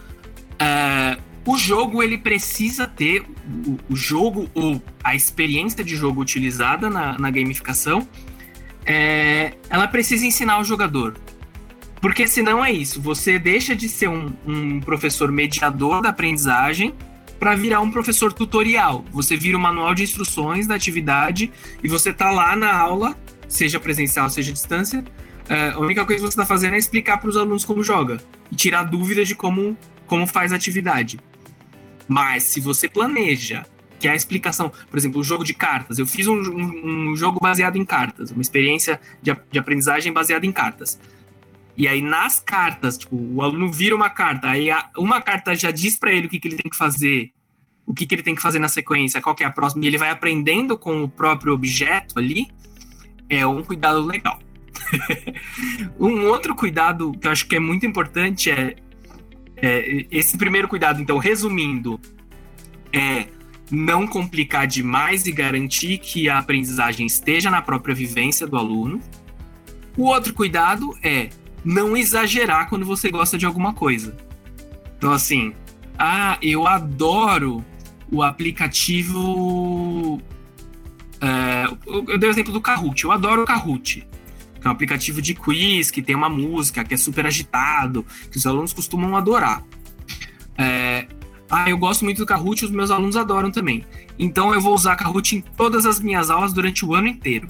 [0.58, 3.22] é, o jogo ele precisa ter
[3.66, 8.06] o, o, jogo ou a experiência de jogo utilizada na, na gamificação,
[8.84, 11.16] é, ela precisa ensinar o jogador
[12.00, 16.94] porque senão é isso, você deixa de ser um, um professor mediador da aprendizagem
[17.38, 19.04] para virar um professor tutorial.
[19.12, 21.50] Você vira o manual de instruções da atividade
[21.82, 23.16] e você tá lá na aula,
[23.48, 25.04] seja presencial, seja distância.
[25.48, 28.18] É, a única coisa que você está fazendo é explicar para os alunos como joga
[28.50, 31.18] e tirar dúvidas de como, como faz a atividade.
[32.06, 33.64] Mas se você planeja
[33.98, 35.98] que é a explicação, por exemplo, o jogo de cartas.
[35.98, 40.46] Eu fiz um, um, um jogo baseado em cartas, uma experiência de, de aprendizagem baseada
[40.46, 40.98] em cartas.
[41.78, 45.70] E aí, nas cartas, tipo, o aluno vira uma carta, aí a, uma carta já
[45.70, 47.30] diz para ele o que, que ele tem que fazer,
[47.86, 49.86] o que, que ele tem que fazer na sequência, qual que é a próxima, e
[49.86, 52.48] ele vai aprendendo com o próprio objeto ali,
[53.28, 54.40] é um cuidado legal.
[56.00, 58.74] um outro cuidado que eu acho que é muito importante é,
[59.62, 62.00] é esse primeiro cuidado, então, resumindo,
[62.92, 63.28] é
[63.70, 69.00] não complicar demais e garantir que a aprendizagem esteja na própria vivência do aluno.
[69.96, 71.28] O outro cuidado é
[71.68, 74.16] não exagerar quando você gosta de alguma coisa.
[74.96, 75.52] Então, assim,
[75.98, 77.62] ah, eu adoro
[78.10, 80.18] o aplicativo.
[81.20, 83.04] É, eu dei o exemplo do Kahoot.
[83.04, 84.06] Eu adoro o Kahoot.
[84.58, 88.38] Que é um aplicativo de quiz, que tem uma música, que é super agitado, que
[88.38, 89.62] os alunos costumam adorar.
[90.56, 91.06] É,
[91.50, 93.84] Ah, eu gosto muito do Kahoot, os meus alunos adoram também.
[94.18, 97.46] Então eu vou usar Kahoot em todas as minhas aulas durante o ano inteiro.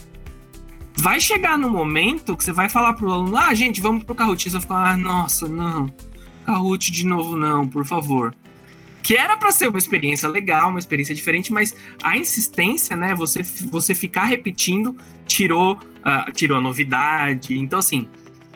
[1.01, 4.43] Vai chegar no momento que você vai falar pro aluno, ah, gente, vamos pro Kahoot.
[4.43, 5.87] Você vai ficar, ah, nossa, não.
[6.45, 8.35] Kahoot de novo não, por favor.
[9.01, 13.45] Que era para ser uma experiência legal, uma experiência diferente, mas a insistência, né, você,
[13.71, 17.57] você ficar repetindo, tirou, uh, tirou a novidade.
[17.57, 18.09] Então, assim,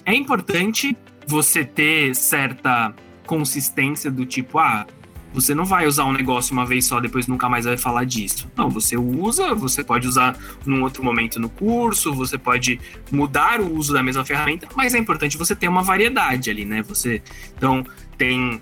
[0.04, 0.96] é importante
[1.28, 2.92] você ter certa
[3.24, 4.84] consistência do tipo, ah,
[5.32, 8.50] você não vai usar um negócio uma vez só, depois nunca mais vai falar disso.
[8.56, 13.74] Não, você usa, você pode usar num outro momento no curso, você pode mudar o
[13.74, 16.82] uso da mesma ferramenta, mas é importante você ter uma variedade ali, né?
[16.82, 17.22] Você
[17.56, 17.84] então
[18.16, 18.60] tem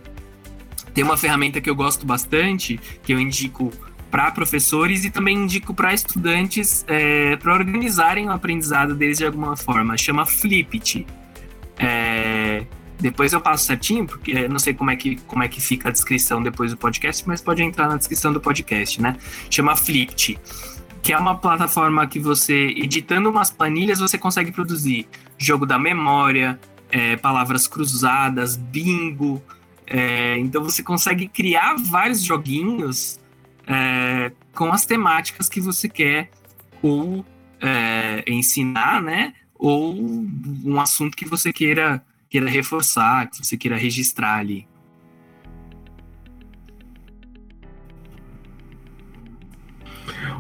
[0.93, 3.73] tem uma ferramenta que eu gosto bastante, que eu indico
[4.11, 9.57] para professores e também indico para estudantes é, para organizarem o aprendizado deles de alguma
[9.57, 9.97] forma.
[9.97, 11.07] Chama Flipit.
[11.79, 12.20] É,
[13.01, 15.93] depois eu passo certinho, porque não sei como é, que, como é que fica a
[15.93, 19.17] descrição depois do podcast, mas pode entrar na descrição do podcast, né?
[19.51, 20.39] Chama Flipt,
[21.03, 25.09] que é uma plataforma que você, editando umas planilhas, você consegue produzir
[25.39, 26.61] jogo da memória,
[26.91, 29.43] é, palavras cruzadas, bingo.
[29.87, 33.19] É, então você consegue criar vários joguinhos
[33.67, 36.31] é, com as temáticas que você quer
[36.83, 37.25] ou
[37.61, 39.35] é, ensinar, né?
[39.55, 39.95] Ou
[40.65, 44.67] um assunto que você queira queira reforçar, que você queira registrar ali.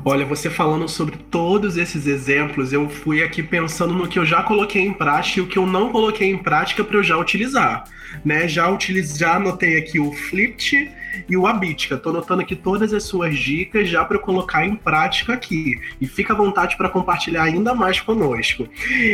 [0.03, 4.43] Olha, você falando sobre todos esses exemplos, eu fui aqui pensando no que eu já
[4.43, 7.85] coloquei em prática e o que eu não coloquei em prática para eu já utilizar.
[8.25, 8.49] Né?
[8.49, 9.19] Já, utiliz...
[9.19, 10.91] já anotei aqui o Flipt
[11.29, 11.97] e o Abitka.
[11.97, 15.81] Tô anotando aqui todas as suas dicas já para colocar em prática aqui.
[16.01, 18.69] E fica à vontade para compartilhar ainda mais conosco.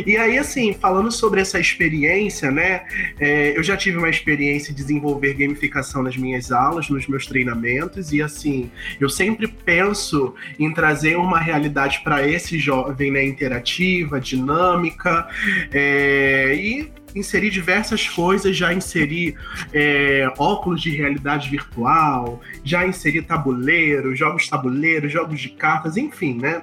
[0.07, 2.83] E aí, assim, falando sobre essa experiência, né?
[3.19, 8.13] É, eu já tive uma experiência de desenvolver gamificação nas minhas aulas, nos meus treinamentos,
[8.13, 13.25] e assim, eu sempre penso em trazer uma realidade para esse jovem, né?
[13.25, 15.29] Interativa, dinâmica,
[15.73, 19.35] é, e inserir diversas coisas, já inseri
[19.73, 26.63] é, óculos de realidade virtual, já inseri tabuleiro, jogos tabuleiro, jogos de cartas, enfim, né?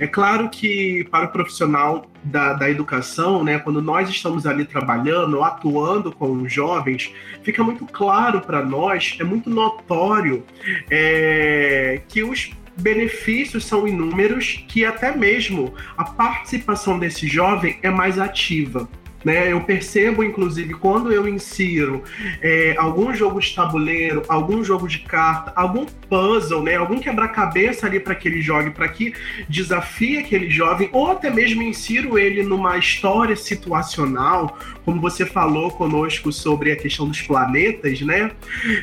[0.00, 5.42] É claro que para o profissional da, da educação, né, quando nós estamos ali trabalhando,
[5.42, 10.44] atuando com os jovens, fica muito claro para nós, é muito notório
[10.90, 18.18] é, que os benefícios são inúmeros, que até mesmo a participação desse jovem é mais
[18.18, 18.88] ativa.
[19.24, 19.52] Né?
[19.52, 22.02] Eu percebo, inclusive, quando eu insiro
[22.40, 26.76] é, algum jogo de tabuleiro, algum jogo de carta, algum puzzle, né?
[26.76, 29.14] algum quebra-cabeça ali para que ele jogue, para que
[29.48, 36.32] desafie aquele jovem, ou até mesmo insiro ele numa história situacional, como você falou conosco
[36.32, 38.32] sobre a questão dos planetas, né?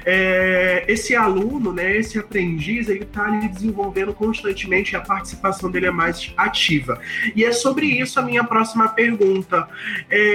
[0.06, 5.88] É, esse aluno, né, esse aprendiz, ele está ali desenvolvendo constantemente e a participação dele
[5.88, 7.00] é mais ativa.
[7.36, 9.68] E é sobre isso a minha próxima pergunta.
[10.10, 10.29] É,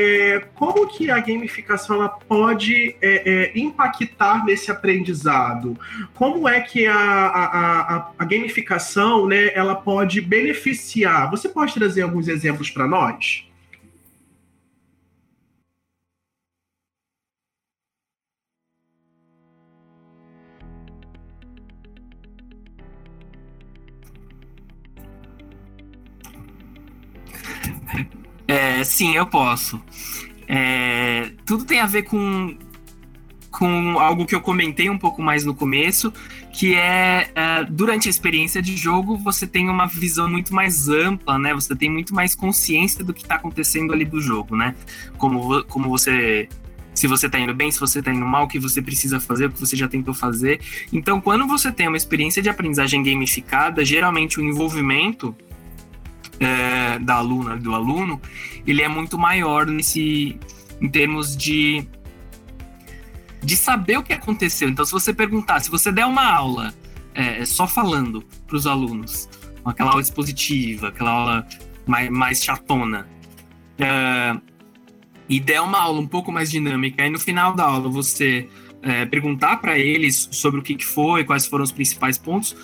[0.54, 5.78] como que a gamificação ela pode é, é, impactar nesse aprendizado?
[6.14, 11.30] Como é que a, a, a, a, gamificação né, ela pode beneficiar?
[11.30, 13.46] Você pode trazer alguns exemplos para nós?
[28.46, 29.80] É, sim, eu posso.
[30.46, 32.56] É, tudo tem a ver com,
[33.50, 36.12] com algo que eu comentei um pouco mais no começo,
[36.52, 41.38] que é, é durante a experiência de jogo você tem uma visão muito mais ampla,
[41.38, 41.54] né?
[41.54, 44.74] Você tem muito mais consciência do que está acontecendo ali do jogo, né?
[45.16, 46.48] Como, como você
[46.94, 49.46] se você está indo bem, se você está indo mal, o que você precisa fazer,
[49.46, 50.60] o que você já tentou fazer.
[50.92, 55.34] Então, quando você tem uma experiência de aprendizagem gamificada, geralmente o envolvimento
[56.40, 58.20] é, da aluna, do aluno,
[58.66, 60.38] ele é muito maior nesse,
[60.80, 61.86] em termos de,
[63.42, 64.68] de saber o que aconteceu.
[64.68, 66.74] Então, se você perguntar, se você der uma aula
[67.14, 69.28] é, só falando para os alunos,
[69.64, 71.46] aquela aula expositiva, aquela aula
[71.86, 73.08] mais, mais chatona,
[73.78, 74.36] é,
[75.28, 78.48] e der uma aula um pouco mais dinâmica, e no final da aula você
[78.82, 82.54] é, perguntar para eles sobre o que, que foi, quais foram os principais pontos,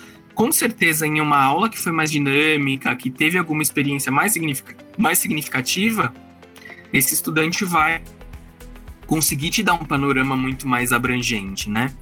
[0.41, 4.33] com certeza em uma aula que foi mais dinâmica, que teve alguma experiência mais,
[4.97, 6.11] mais significativa,
[6.91, 8.01] esse estudante vai
[9.05, 11.93] conseguir te dar um panorama muito mais abrangente, né?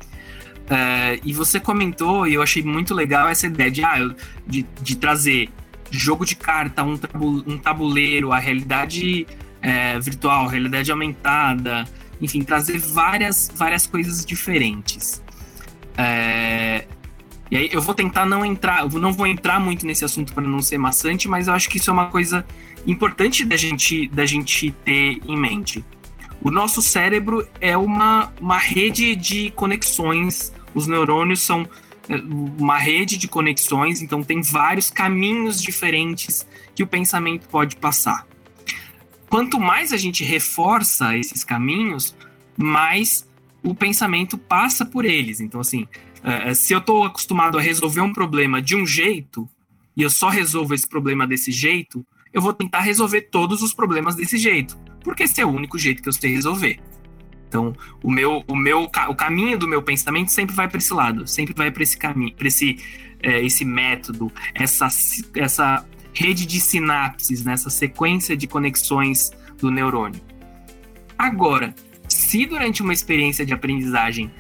[0.68, 4.16] Uh, e você comentou, e eu achei muito legal essa ideia de, ah,
[4.48, 5.50] de, de trazer
[5.92, 9.28] jogo de carta, um, tabu, um tabuleiro, a realidade
[9.62, 11.84] é, virtual, realidade aumentada,
[12.22, 15.22] enfim, trazer várias, várias coisas diferentes.
[15.98, 16.86] É,
[17.52, 20.43] e aí eu vou tentar não entrar, eu não vou entrar muito nesse assunto para
[20.43, 22.45] não ser maçante, mas eu acho que isso é uma coisa
[22.86, 25.84] importante da gente, da gente ter em mente.
[26.41, 31.68] O nosso cérebro é uma, uma rede de conexões, os neurônios são
[32.08, 32.16] é,
[32.58, 38.26] uma rede de conexões, então tem vários caminhos diferentes que o pensamento pode passar.
[39.30, 42.16] Quanto mais a gente reforça esses caminhos,
[42.58, 43.28] mais
[43.64, 45.39] o pensamento passa por eles.
[45.39, 45.88] Então, assim,
[46.24, 49.50] é, é, se eu estou acostumado a resolver um problema de um jeito
[49.96, 54.16] e eu só resolvo esse problema desse jeito, eu vou tentar resolver todos os problemas
[54.16, 56.80] desse jeito, porque esse é o único jeito que eu sei resolver.
[57.48, 61.28] Então, o meu, o meu, o caminho do meu pensamento sempre vai para esse lado,
[61.28, 62.78] sempre vai para esse caminho, para esse,
[63.24, 64.88] é, esse método, essa,
[65.36, 70.22] essa rede de sinapses, nessa né, sequência de conexões do neurônio.
[71.18, 71.74] Agora,
[72.08, 74.32] se durante uma experiência de aprendizagem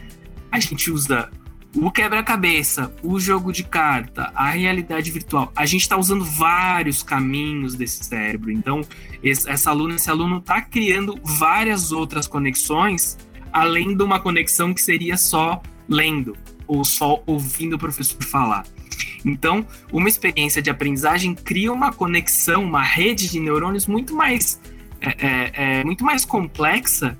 [0.51, 1.29] a gente usa
[1.75, 7.75] o quebra-cabeça, o jogo de carta, a realidade virtual, a gente está usando vários caminhos
[7.75, 8.51] desse cérebro.
[8.51, 8.81] Então,
[9.21, 13.17] esse, essa aluna, esse aluno está criando várias outras conexões,
[13.53, 16.35] além de uma conexão que seria só lendo
[16.67, 18.63] ou só ouvindo o professor falar.
[19.23, 24.59] Então, uma experiência de aprendizagem cria uma conexão, uma rede de neurônios muito mais,
[25.01, 27.17] é, é, é muito mais complexa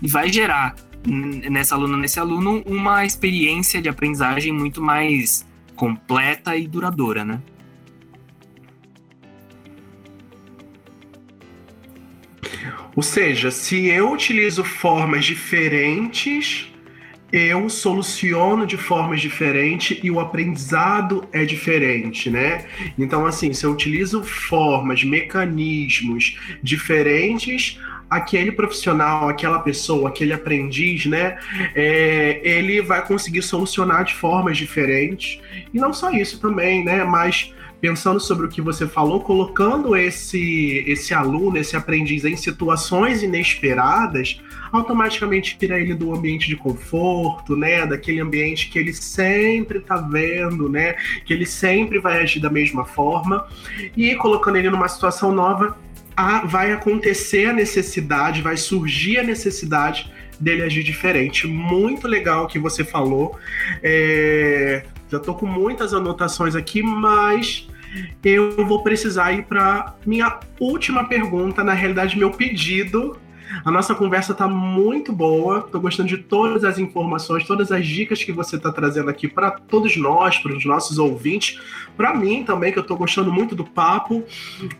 [0.00, 0.74] e vai gerar
[1.06, 7.40] nessa aluna, nesse aluno, uma experiência de aprendizagem muito mais completa e duradoura, né?
[12.94, 16.70] Ou seja, se eu utilizo formas diferentes,
[17.32, 22.66] eu soluciono de formas diferentes e o aprendizado é diferente, né?
[22.98, 27.78] Então, assim, se eu utilizo formas, mecanismos diferentes,
[28.10, 31.38] aquele profissional, aquela pessoa, aquele aprendiz, né,
[31.74, 35.40] é, ele vai conseguir solucionar de formas diferentes.
[35.72, 40.84] E não só isso também, né, mas pensando sobre o que você falou, colocando esse,
[40.86, 44.40] esse aluno, esse aprendiz em situações inesperadas,
[44.70, 47.86] automaticamente tira ele do ambiente de conforto, né?
[47.86, 50.94] Daquele ambiente que ele sempre está vendo, né?
[51.24, 53.46] Que ele sempre vai agir da mesma forma.
[53.96, 55.76] E colocando ele numa situação nova,
[56.16, 61.46] a, vai acontecer a necessidade, vai surgir a necessidade dele agir diferente.
[61.46, 63.38] Muito legal que você falou.
[63.82, 67.68] É, já estou com muitas anotações aqui, mas
[68.24, 73.18] eu vou precisar ir para minha última pergunta, na realidade, meu pedido
[73.64, 75.58] a nossa conversa está muito boa.
[75.58, 79.50] Estou gostando de todas as informações, todas as dicas que você está trazendo aqui para
[79.50, 81.58] todos nós, para os nossos ouvintes,
[81.96, 84.24] para mim também, que eu estou gostando muito do papo.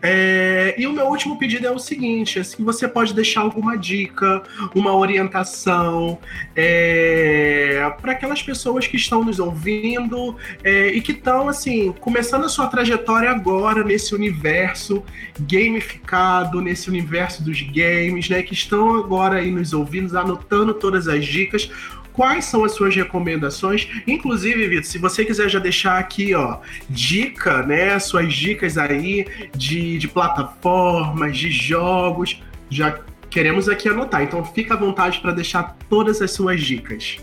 [0.01, 0.75] É...
[0.77, 4.43] E o meu último pedido é o seguinte: é você pode deixar alguma dica,
[4.73, 6.17] uma orientação
[6.55, 7.93] é...
[8.01, 10.87] para aquelas pessoas que estão nos ouvindo é...
[10.87, 15.03] e que estão assim começando a sua trajetória agora nesse universo
[15.39, 18.41] gamificado, nesse universo dos games, né?
[18.41, 21.69] Que estão agora aí nos ouvindo, anotando todas as dicas.
[22.13, 23.87] Quais são as suas recomendações?
[24.05, 26.59] Inclusive, Vitor, se você quiser já deixar aqui, ó,
[26.89, 27.97] dica, né?
[27.99, 32.99] Suas dicas aí de, de plataformas, de jogos, já
[33.29, 34.23] queremos aqui anotar.
[34.23, 37.17] Então fica à vontade para deixar todas as suas dicas.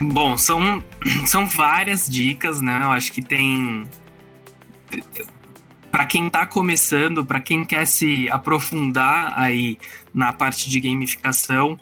[0.00, 0.82] Bom, são,
[1.26, 2.80] são várias dicas, né?
[2.82, 3.88] Eu acho que tem
[5.96, 9.78] para quem está começando, para quem quer se aprofundar aí
[10.12, 11.80] na parte de gamificação,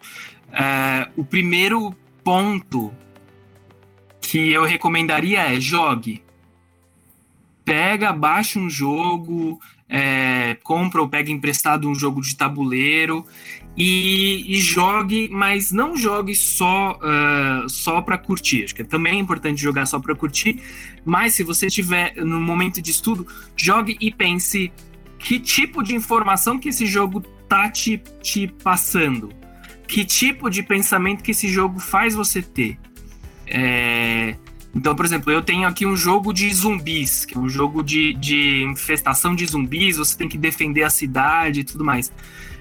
[0.53, 1.93] é, o primeiro
[2.23, 2.95] ponto
[4.21, 6.23] que eu recomendaria é jogue.
[7.65, 13.25] Pega, baixa um jogo, é, compra ou pega emprestado um jogo de tabuleiro
[13.77, 18.65] e, e jogue, mas não jogue só, uh, só para curtir.
[18.65, 20.61] Acho que também é importante jogar só para curtir,
[21.05, 23.27] mas se você estiver no momento de estudo,
[23.57, 24.73] jogue e pense
[25.19, 29.31] que tipo de informação que esse jogo tá te, te passando,
[29.87, 32.79] que tipo de pensamento que esse jogo faz você ter.
[33.47, 34.37] É,
[34.75, 38.13] então, por exemplo, eu tenho aqui um jogo de zumbis, que é um jogo de,
[38.15, 42.13] de infestação de zumbis, você tem que defender a cidade e tudo mais.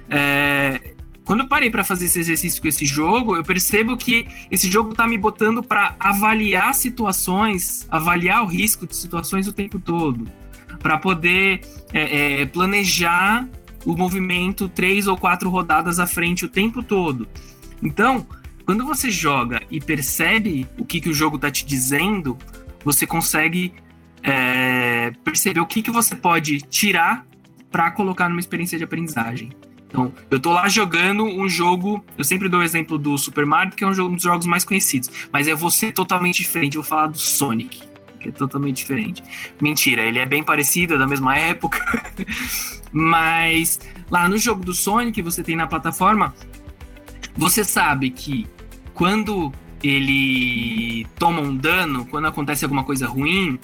[0.10, 0.94] É,
[1.26, 4.94] quando eu parei para fazer esse exercício com esse jogo, eu percebo que esse jogo
[4.94, 10.28] tá me botando para avaliar situações, avaliar o risco de situações o tempo todo,
[10.80, 11.62] para poder
[11.94, 13.48] é, é, planejar
[13.86, 17.28] o movimento três ou quatro rodadas à frente o tempo todo.
[17.82, 18.26] Então,
[18.66, 22.38] quando você joga e percebe o que, que o jogo tá te dizendo,
[22.84, 23.74] você consegue
[24.22, 27.26] é, perceber o que, que você pode tirar
[27.70, 29.52] para colocar numa experiência de aprendizagem.
[29.88, 32.04] Então, eu tô lá jogando um jogo.
[32.18, 34.48] Eu sempre dou o exemplo do Super Mario, que é um, jogo, um dos jogos
[34.48, 35.10] mais conhecidos.
[35.32, 36.78] Mas é você totalmente diferente.
[36.78, 37.84] Eu vou falar do Sonic,
[38.20, 39.24] que é totalmente diferente.
[39.62, 41.80] Mentira, ele é bem parecido, é da mesma época.
[42.92, 46.34] mas lá no jogo do Sonic, você tem na plataforma.
[47.36, 48.48] Você sabe que
[48.94, 49.52] quando
[49.84, 53.60] ele toma um dano, quando acontece alguma coisa ruim,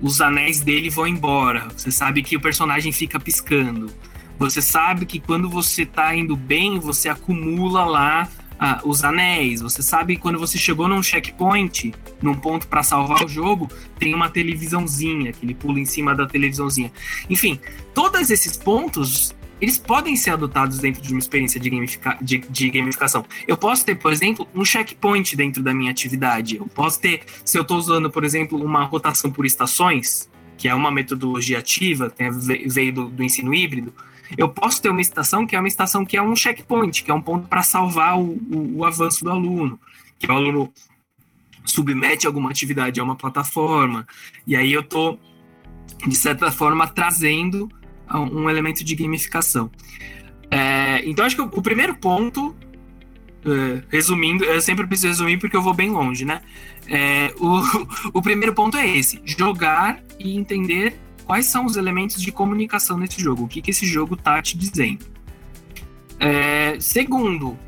[0.00, 1.68] os anéis dele vão embora.
[1.76, 3.90] Você sabe que o personagem fica piscando.
[4.38, 9.60] Você sabe que quando você tá indo bem, você acumula lá ah, os anéis.
[9.60, 14.14] Você sabe que quando você chegou num checkpoint, num ponto para salvar o jogo, tem
[14.14, 16.92] uma televisãozinha, que ele pula em cima da televisãozinha.
[17.30, 17.60] Enfim,
[17.94, 22.68] todos esses pontos eles podem ser adotados dentro de uma experiência de, gamifica de, de,
[22.68, 23.24] gamificação.
[23.46, 26.56] Eu posso ter, por exemplo, um checkpoint dentro da minha atividade.
[26.56, 30.74] Eu posso ter, se eu estou usando, por exemplo, uma rotação por estações, que é
[30.74, 32.28] uma metodologia ativa, tem,
[32.66, 33.94] veio do, do ensino híbrido,
[34.36, 37.14] eu posso ter uma estação que é uma estação que é um checkpoint, que é
[37.14, 39.78] um ponto para salvar o, o, o, avanço do aluno,
[40.18, 40.72] que o aluno
[41.64, 44.08] submete alguma atividade a uma plataforma,
[44.44, 45.20] e aí eu estou,
[46.04, 47.68] de certa forma, trazendo
[48.20, 49.70] um elemento de gamificação.
[50.50, 52.54] É, então, acho que o, primeiro ponto,
[53.44, 56.42] é, resumindo, eu sempre preciso resumir porque eu vou bem longe, né?
[56.86, 57.62] É, o,
[58.18, 60.94] o primeiro ponto é esse: jogar e entender
[61.24, 64.58] quais são os elementos de comunicação nesse jogo, o que, que esse jogo tá te
[64.58, 65.06] dizendo.
[66.20, 67.58] É, segundo,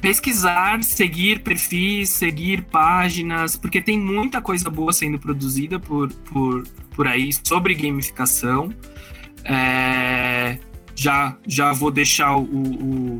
[0.00, 7.06] pesquisar, seguir perfis, seguir páginas, porque tem muita coisa boa sendo produzida por, por, por
[7.06, 8.72] aí sobre gamificação.
[9.52, 10.58] É,
[10.94, 13.18] já, já vou deixar o, o,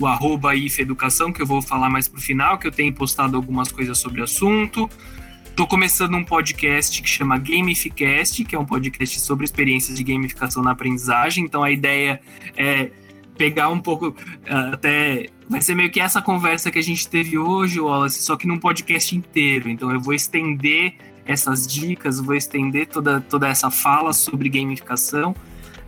[0.00, 3.36] o arroba IF Educação, que eu vou falar mais pro final, que eu tenho postado
[3.36, 4.88] algumas coisas sobre o assunto.
[5.44, 10.62] Estou começando um podcast que chama Gamificast, que é um podcast sobre experiências de gamificação
[10.62, 11.44] na aprendizagem.
[11.44, 12.20] Então a ideia
[12.56, 12.90] é
[13.36, 14.14] pegar um pouco
[14.46, 18.46] até vai ser meio que essa conversa que a gente teve hoje, Wallace, só que
[18.46, 19.68] num podcast inteiro.
[19.68, 20.94] Então eu vou estender
[21.26, 25.34] essas dicas, vou estender toda, toda essa fala sobre gamificação,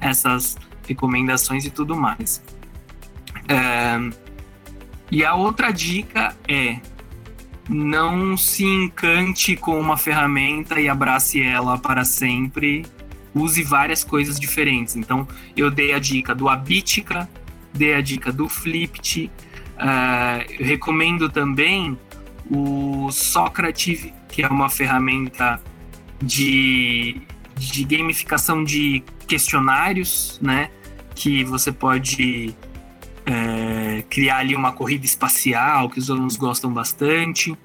[0.01, 2.43] essas recomendações e tudo mais.
[3.49, 4.29] É,
[5.11, 6.79] e a outra dica é
[7.69, 12.85] não se encante com uma ferramenta e abrace ela para sempre.
[13.35, 14.97] Use várias coisas diferentes.
[14.97, 17.29] Então, eu dei a dica do Abitica,
[17.73, 19.31] dei a dica do Flipt.
[19.77, 21.97] Uh, recomendo também
[22.51, 25.61] o Socrative, que é uma ferramenta
[26.23, 27.21] de,
[27.55, 30.71] de gamificação de questionários, né?
[31.15, 32.57] Que você pode
[33.27, 37.57] é, criar ali uma corrida espacial, que os alunos gostam bastante.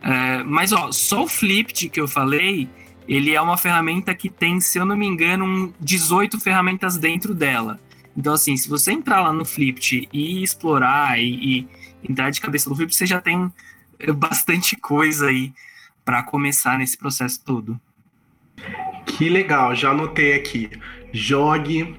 [0.00, 2.68] É, mas ó, só o Flipped que eu falei,
[3.08, 7.34] ele é uma ferramenta que tem, se eu não me engano, um 18 ferramentas dentro
[7.34, 7.80] dela.
[8.16, 11.68] Então, assim, se você entrar lá no Flipped e explorar e, e
[12.08, 13.52] entrar de cabeça no Flipped, você já tem
[14.16, 15.52] bastante coisa aí
[16.04, 17.80] para começar nesse processo todo.
[19.16, 20.68] Que legal, já anotei aqui.
[21.12, 21.94] Jogue,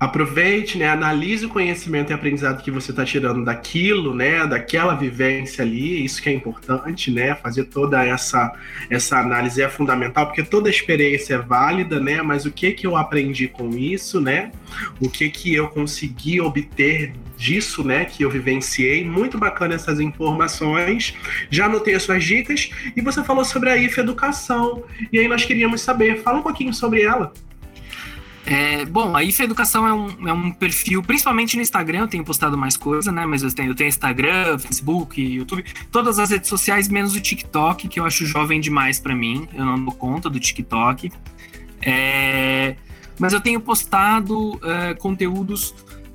[0.00, 5.64] aproveite, né, analise o conhecimento e aprendizado que você está tirando daquilo, né, daquela vivência
[5.64, 8.52] ali, isso que é importante, né, fazer toda essa
[8.88, 12.96] essa análise é fundamental, porque toda experiência é válida, né, mas o que que eu
[12.96, 14.52] aprendi com isso, né,
[15.00, 21.14] o que que eu consegui obter disso, né, que eu vivenciei, muito bacana essas informações,
[21.50, 25.44] já anotei as suas dicas, e você falou sobre a IF Educação, e aí nós
[25.44, 27.32] queríamos saber, fala um pouquinho sobre ela.
[28.50, 32.24] É, bom, a IFA Educação é um, é um perfil, principalmente no Instagram, eu tenho
[32.24, 33.26] postado mais coisa, né?
[33.26, 37.86] Mas eu tenho, eu tenho Instagram, Facebook, YouTube, todas as redes sociais, menos o TikTok,
[37.88, 39.46] que eu acho jovem demais para mim.
[39.52, 41.12] Eu não dou conta do TikTok.
[41.82, 42.74] É,
[43.18, 45.74] mas eu tenho postado é, conteúdos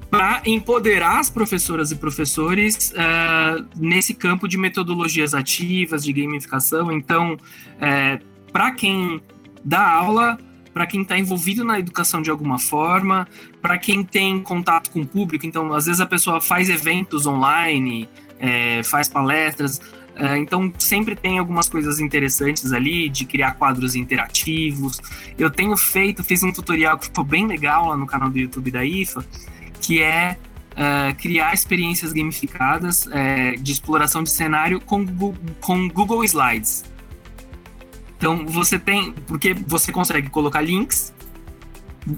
[0.09, 6.91] para empoderar as professoras e professores é, nesse campo de metodologias ativas, de gamificação.
[6.91, 7.37] Então,
[7.79, 8.19] é,
[8.51, 9.21] para quem
[9.63, 10.35] dá aula,
[10.73, 13.27] para quem está envolvido na educação de alguma forma,
[13.61, 15.45] para quem tem contato com o público.
[15.45, 18.09] Então, às vezes a pessoa faz eventos online,
[18.39, 19.79] é, faz palestras.
[20.15, 24.99] É, então, sempre tem algumas coisas interessantes ali de criar quadros interativos.
[25.37, 28.71] Eu tenho feito, fiz um tutorial que ficou bem legal lá no canal do YouTube
[28.71, 29.23] da IFA,
[29.79, 30.37] que é
[30.73, 35.05] Uh, criar experiências gamificadas uh, de exploração de cenário com,
[35.61, 36.83] com Google Slides.
[38.23, 41.13] Então você tem, porque você consegue colocar links,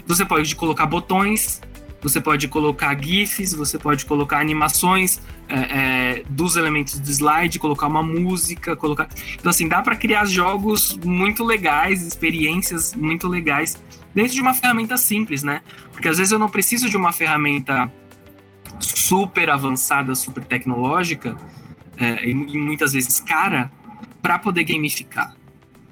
[0.06, 1.60] você pode colocar botões,
[2.00, 7.88] você pode colocar GIFs, você pode colocar animações é, é, dos elementos do slide, colocar
[7.88, 9.10] uma música, colocar.
[9.34, 13.82] Então, assim, dá para criar jogos muito legais, experiências muito legais
[14.14, 15.64] dentro de uma ferramenta simples, né?
[15.92, 17.92] Porque às vezes eu não preciso de uma ferramenta
[18.80, 21.36] super avançada, super tecnológica,
[21.98, 23.72] é, e muitas vezes cara,
[24.22, 25.36] para poder gamificar.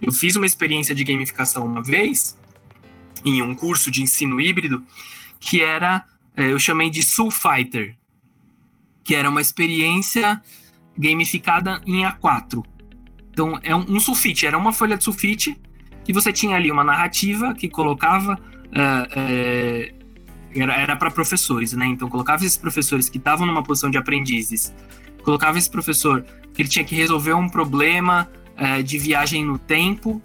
[0.04, 2.38] Eu fiz uma experiência de gamificação uma vez,
[3.24, 4.84] em um curso de ensino híbrido,
[5.40, 6.04] que era,
[6.36, 7.96] é, eu chamei de Soul Fighter,
[9.02, 10.42] que era uma experiência
[10.98, 12.66] gamificada em A4.
[13.32, 15.58] Então, é um, um sulfite, era uma folha de sulfite
[16.04, 18.38] que você tinha ali uma narrativa que colocava.
[18.68, 20.04] Uh, uh,
[20.56, 21.88] era para professores, né?
[21.88, 24.72] Então colocava esses professores que estavam numa posição de aprendizes,
[25.24, 26.24] colocava esse professor
[26.54, 30.22] que ele tinha que resolver um problema uh, de viagem no tempo,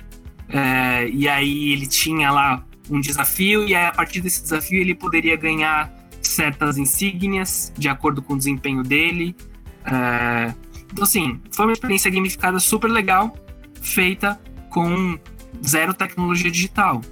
[1.12, 5.36] e aí ele tinha lá um desafio, e aí, a partir desse desafio ele poderia
[5.36, 9.36] ganhar certas insígnias de acordo com o desempenho dele.
[10.90, 13.36] então, assim, foi uma experiência gamificada super legal,
[13.82, 15.18] feita com
[15.66, 17.02] zero tecnologia digital,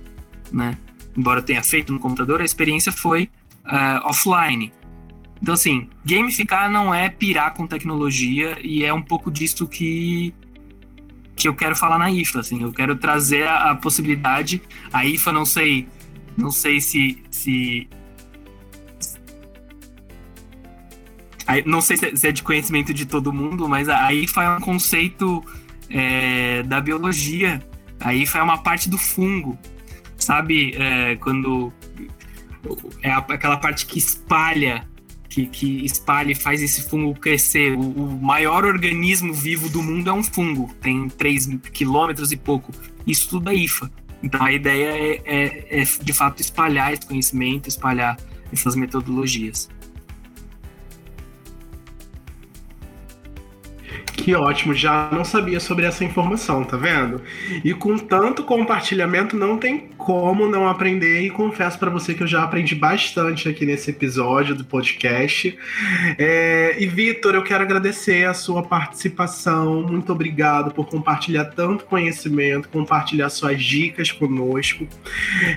[0.52, 0.78] né?
[1.16, 3.30] Embora tenha feito no computador, a experiência foi
[3.64, 4.72] uh, offline.
[5.40, 10.34] Então, assim, gamificar não é pirar com tecnologia e é um pouco disso que,
[11.46, 12.62] eu quero falar na IFA, assim.
[12.62, 14.62] Eu quero trazer a, a possibilidade...
[14.92, 15.88] A IFA, não sei,
[16.36, 17.22] não sei se...
[17.30, 17.88] se
[21.64, 25.44] não sei se é de conhecimento de todo mundo, mas a IFA é um conceito
[25.88, 27.62] é, da biologia
[28.00, 29.58] Aí foi uma parte do fungo,
[30.16, 30.74] sabe?
[30.76, 31.72] É, quando
[33.02, 34.86] é aquela parte que espalha,
[35.36, 37.76] que, que espalha e faz esse fungo crescer.
[37.76, 42.72] O, o, maior organismo vivo do mundo é um fungo, tem 3 quilômetros e pouco.
[43.06, 43.90] Isso tudo é IFA.
[44.22, 48.16] Então a ideia é, é, é de fato espalhar esse conhecimento, espalhar
[48.50, 49.68] essas metodologias.
[54.16, 57.20] Que ótimo, já não sabia sobre essa informação, tá vendo?
[57.62, 62.26] E com tanto compartilhamento não tem como não aprender e confesso para você que eu
[62.26, 65.56] já aprendi bastante aqui nesse episódio do podcast.
[66.18, 69.82] É, e Vitor, eu quero agradecer a sua participação.
[69.82, 74.86] Muito obrigado por compartilhar tanto conhecimento, compartilhar suas dicas conosco.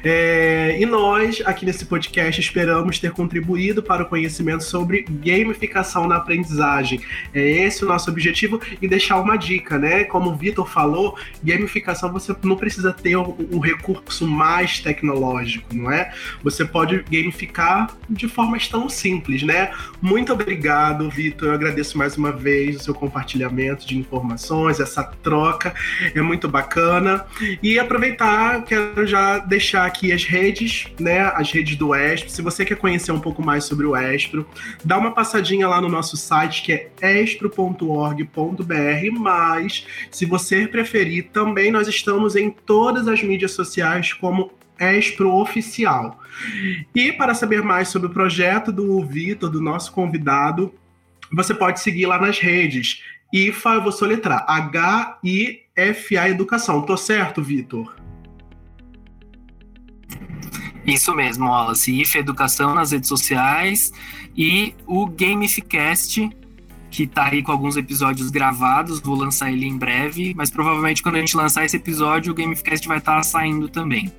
[0.04, 6.18] É, e nós, aqui nesse podcast, esperamos ter contribuído para o conhecimento sobre gamificação na
[6.18, 7.00] aprendizagem.
[7.34, 8.49] É esse o nosso objetivo
[8.82, 10.04] e deixar uma dica, né?
[10.06, 16.14] Como o Vitor falou, gamificação você não precisa ter o, recurso mais tecnológico, não é?
[16.44, 19.72] Você pode gamificar de formas tão simples, né?
[20.02, 21.50] Muito obrigado, Vitor.
[21.50, 25.74] Eu agradeço mais uma vez o seu compartilhamento de informações, essa troca
[26.16, 27.26] é muito bacana.
[27.62, 31.22] E aproveitar, quero já deixar aqui as redes, né?
[31.36, 32.30] As redes do Espro.
[32.30, 34.48] Se você quer conhecer um pouco mais sobre o Espro,
[34.84, 36.90] dá uma passadinha lá no nosso site que é
[38.40, 45.36] espro.org mas se você preferir, também nós estamos em todas as mídias sociais como Espro
[45.36, 46.20] Oficial.
[46.96, 50.74] E para saber mais sobre o projeto do Vitor, do nosso convidado,
[51.32, 53.04] você pode seguir lá nas redes.
[53.34, 56.82] IFA, eu vou soletrar, H-I-F-A Educação.
[56.82, 57.96] Tô certo, Vitor?
[60.86, 62.02] Isso mesmo, Wallace.
[62.02, 63.92] IFA Educação nas redes sociais
[64.36, 66.30] e o Gamificast
[66.90, 71.16] que tá aí com alguns episódios gravados, vou lançar ele em breve, mas provavelmente quando
[71.16, 74.12] a gente lançar esse episódio, o Gamecast vai estar tá saindo também.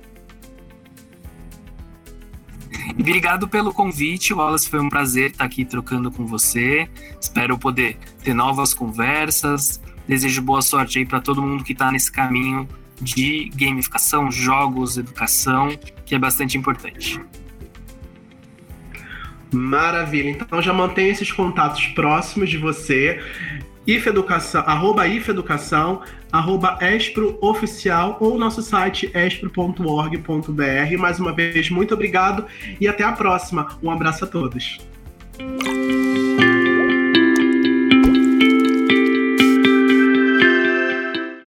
[2.99, 4.69] Obrigado pelo convite, Wallace.
[4.69, 6.89] Foi um prazer estar aqui trocando com você.
[7.19, 9.81] Espero poder ter novas conversas.
[10.07, 12.67] Desejo boa sorte aí para todo mundo que está nesse caminho
[13.01, 15.69] de gamificação, jogos, educação,
[16.05, 17.19] que é bastante importante.
[19.53, 20.29] Maravilha.
[20.29, 23.19] Então já mantenha esses contatos próximos de você.
[23.85, 30.97] IFEducação, arroba IFEducação, arroba Espro Oficial ou nosso site espro.org.br.
[30.99, 32.45] Mais uma vez, muito obrigado
[32.79, 33.67] e até a próxima.
[33.81, 34.79] Um abraço a todos.